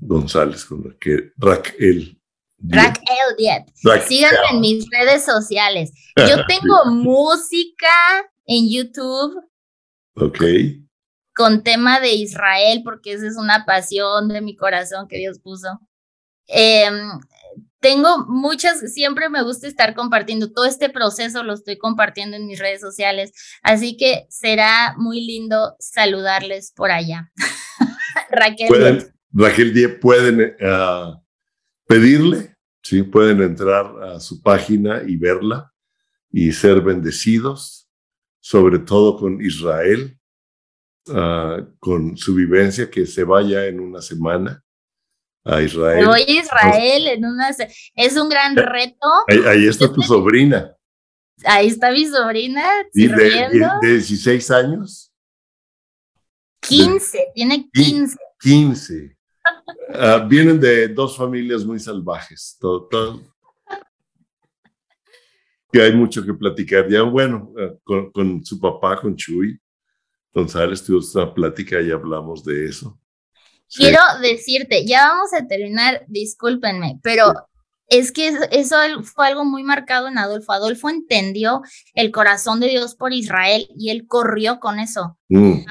[0.00, 1.32] González, con Raquel.
[1.36, 2.18] Raquel
[2.60, 3.66] Raquel Diet.
[4.06, 5.92] Síganme en mis redes sociales.
[6.16, 7.88] Yo tengo música
[8.46, 9.44] en YouTube.
[10.14, 10.42] Ok.
[11.34, 15.68] Con tema de Israel, porque esa es una pasión de mi corazón que Dios puso.
[16.48, 17.20] Em,
[17.80, 22.58] tengo muchas, siempre me gusta estar compartiendo, todo este proceso lo estoy compartiendo en mis
[22.58, 27.30] redes sociales, así que será muy lindo saludarles por allá.
[28.30, 28.68] Raquel.
[28.68, 31.14] Pueden, Raquel Diep, pueden eh,
[31.86, 33.02] pedirle, ¿sí?
[33.02, 35.72] pueden entrar a su página y verla
[36.30, 37.88] y ser bendecidos,
[38.40, 40.18] sobre todo con Israel,
[41.10, 44.64] ah, con su vivencia que se vaya en una semana
[45.44, 46.06] a Israel.
[46.06, 47.50] Voy a Israel en una...
[47.94, 49.08] Es un gran reto.
[49.46, 50.74] Ahí, está tu sobrina.
[51.44, 52.68] Ahí está mi sobrina.
[52.92, 55.12] ¿Y de, 16 años?
[56.60, 58.16] 15, tiene 15.
[58.40, 59.16] 15.
[59.94, 62.56] Ah, vienen de dos familias muy salvajes.
[62.60, 62.88] Todo,
[65.72, 66.88] Que hay mucho que platicar.
[66.88, 69.58] Ya, bueno, ah, con, su papá, con Chuy
[70.32, 72.98] González, tuvimos una plática y hablamos de eso.
[73.74, 77.34] Quiero decirte, ya vamos a terminar, discúlpenme, pero
[77.88, 80.52] es que eso fue algo muy marcado en Adolfo.
[80.52, 81.62] Adolfo entendió
[81.94, 85.18] el corazón de Dios por Israel y él corrió con eso.
[85.28, 85.64] Mm.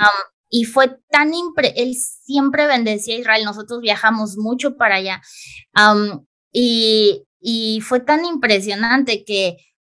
[0.49, 3.45] y fue tan impre él siempre bendecía a Israel.
[3.45, 5.21] Nosotros viajamos mucho para allá.
[6.51, 9.57] y, y fue tan impresionante que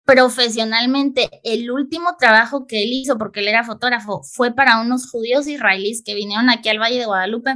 [0.07, 5.47] profesionalmente, el último trabajo que él hizo, porque él era fotógrafo, fue para unos judíos
[5.47, 7.55] israelíes que vinieron aquí al Valle de Guadalupe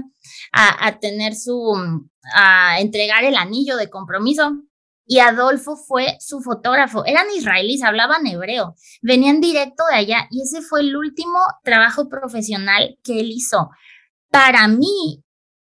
[0.52, 1.58] a, tener su,
[2.36, 4.52] a entregar el anillo de compromiso.
[5.06, 7.06] Y Adolfo fue su fotógrafo.
[7.06, 12.97] Eran israelíes, hablaban hebreo, venían directo de allá y ese fue el último trabajo profesional
[13.02, 13.70] que él hizo.
[14.30, 15.24] Para mí,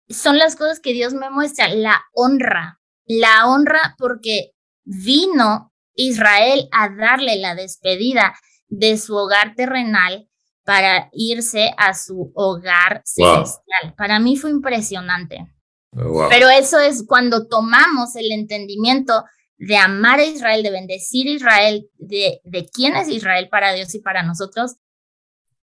[0.10, 4.52] son las cosas que Dios me muestra, la honra, la honra porque
[4.84, 8.34] vino Israel a darle la despedida
[8.70, 10.30] de su hogar terrenal
[10.64, 13.96] para irse a su hogar celestial.
[13.98, 15.54] Para mí fue impresionante.
[15.92, 19.24] Oh, Pero eso es cuando tomamos el entendimiento
[19.58, 23.96] de amar a Israel, de bendecir a Israel, de, de quién es Israel para Dios
[23.96, 24.76] y para nosotros,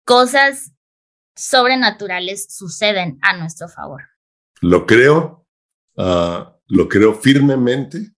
[0.05, 0.73] cosas
[1.35, 4.03] sobrenaturales suceden a nuestro favor.
[4.61, 5.47] Lo creo,
[5.99, 8.13] ah, lo creo firmemente.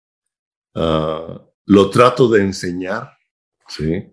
[0.75, 3.17] Uh, lo trato de enseñar,
[3.69, 4.11] ¿sí?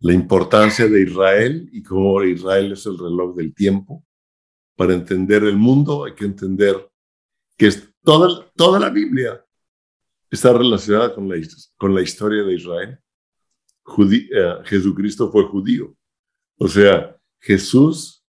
[0.00, 4.04] La importancia de Israel y cómo Israel es el reloj del tiempo.
[4.76, 6.90] Para entender el mundo hay que entender
[7.56, 7.70] que
[8.02, 9.44] toda, toda la Biblia
[10.30, 11.36] está relacionada con la,
[11.76, 12.98] con la historia de Israel.
[13.98, 15.94] Eh, Jesucristo fue judío.
[16.58, 18.22] O sea, Jesús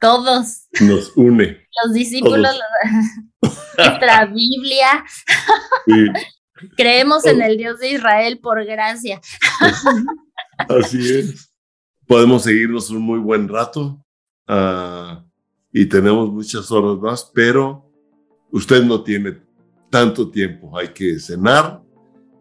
[0.00, 1.66] todos nos une.
[1.84, 2.56] Los discípulos,
[3.76, 5.04] nuestra Biblia.
[5.86, 6.06] Sí.
[6.76, 9.20] Creemos en el Dios de Israel por gracia.
[10.68, 11.50] Así es.
[12.06, 14.02] Podemos seguirnos un muy buen rato
[14.46, 15.24] ah,
[15.72, 17.84] y tenemos muchas horas más, pero
[18.50, 19.38] usted no tiene
[19.90, 20.76] tanto tiempo.
[20.76, 21.82] Hay que cenar.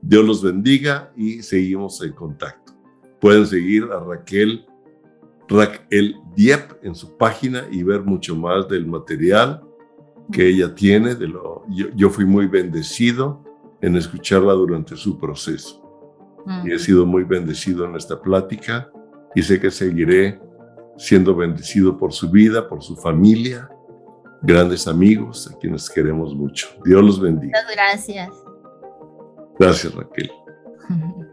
[0.01, 2.73] Dios los bendiga y seguimos en contacto.
[3.19, 4.65] Pueden seguir a Raquel,
[5.49, 9.63] Raquel Diep en su página y ver mucho más del material
[10.31, 11.15] que ella tiene.
[11.15, 13.46] De lo, yo fui muy bendecido
[13.81, 15.83] en escucharla durante su proceso.
[16.63, 18.89] Y he sido muy bendecido en esta plática
[19.35, 20.39] y sé que seguiré
[20.97, 23.69] siendo bendecido por su vida, por su familia,
[24.41, 26.67] grandes amigos a quienes queremos mucho.
[26.85, 27.59] Dios los bendiga.
[27.59, 28.29] Muchas gracias.
[29.59, 30.31] Gracias, Raquel.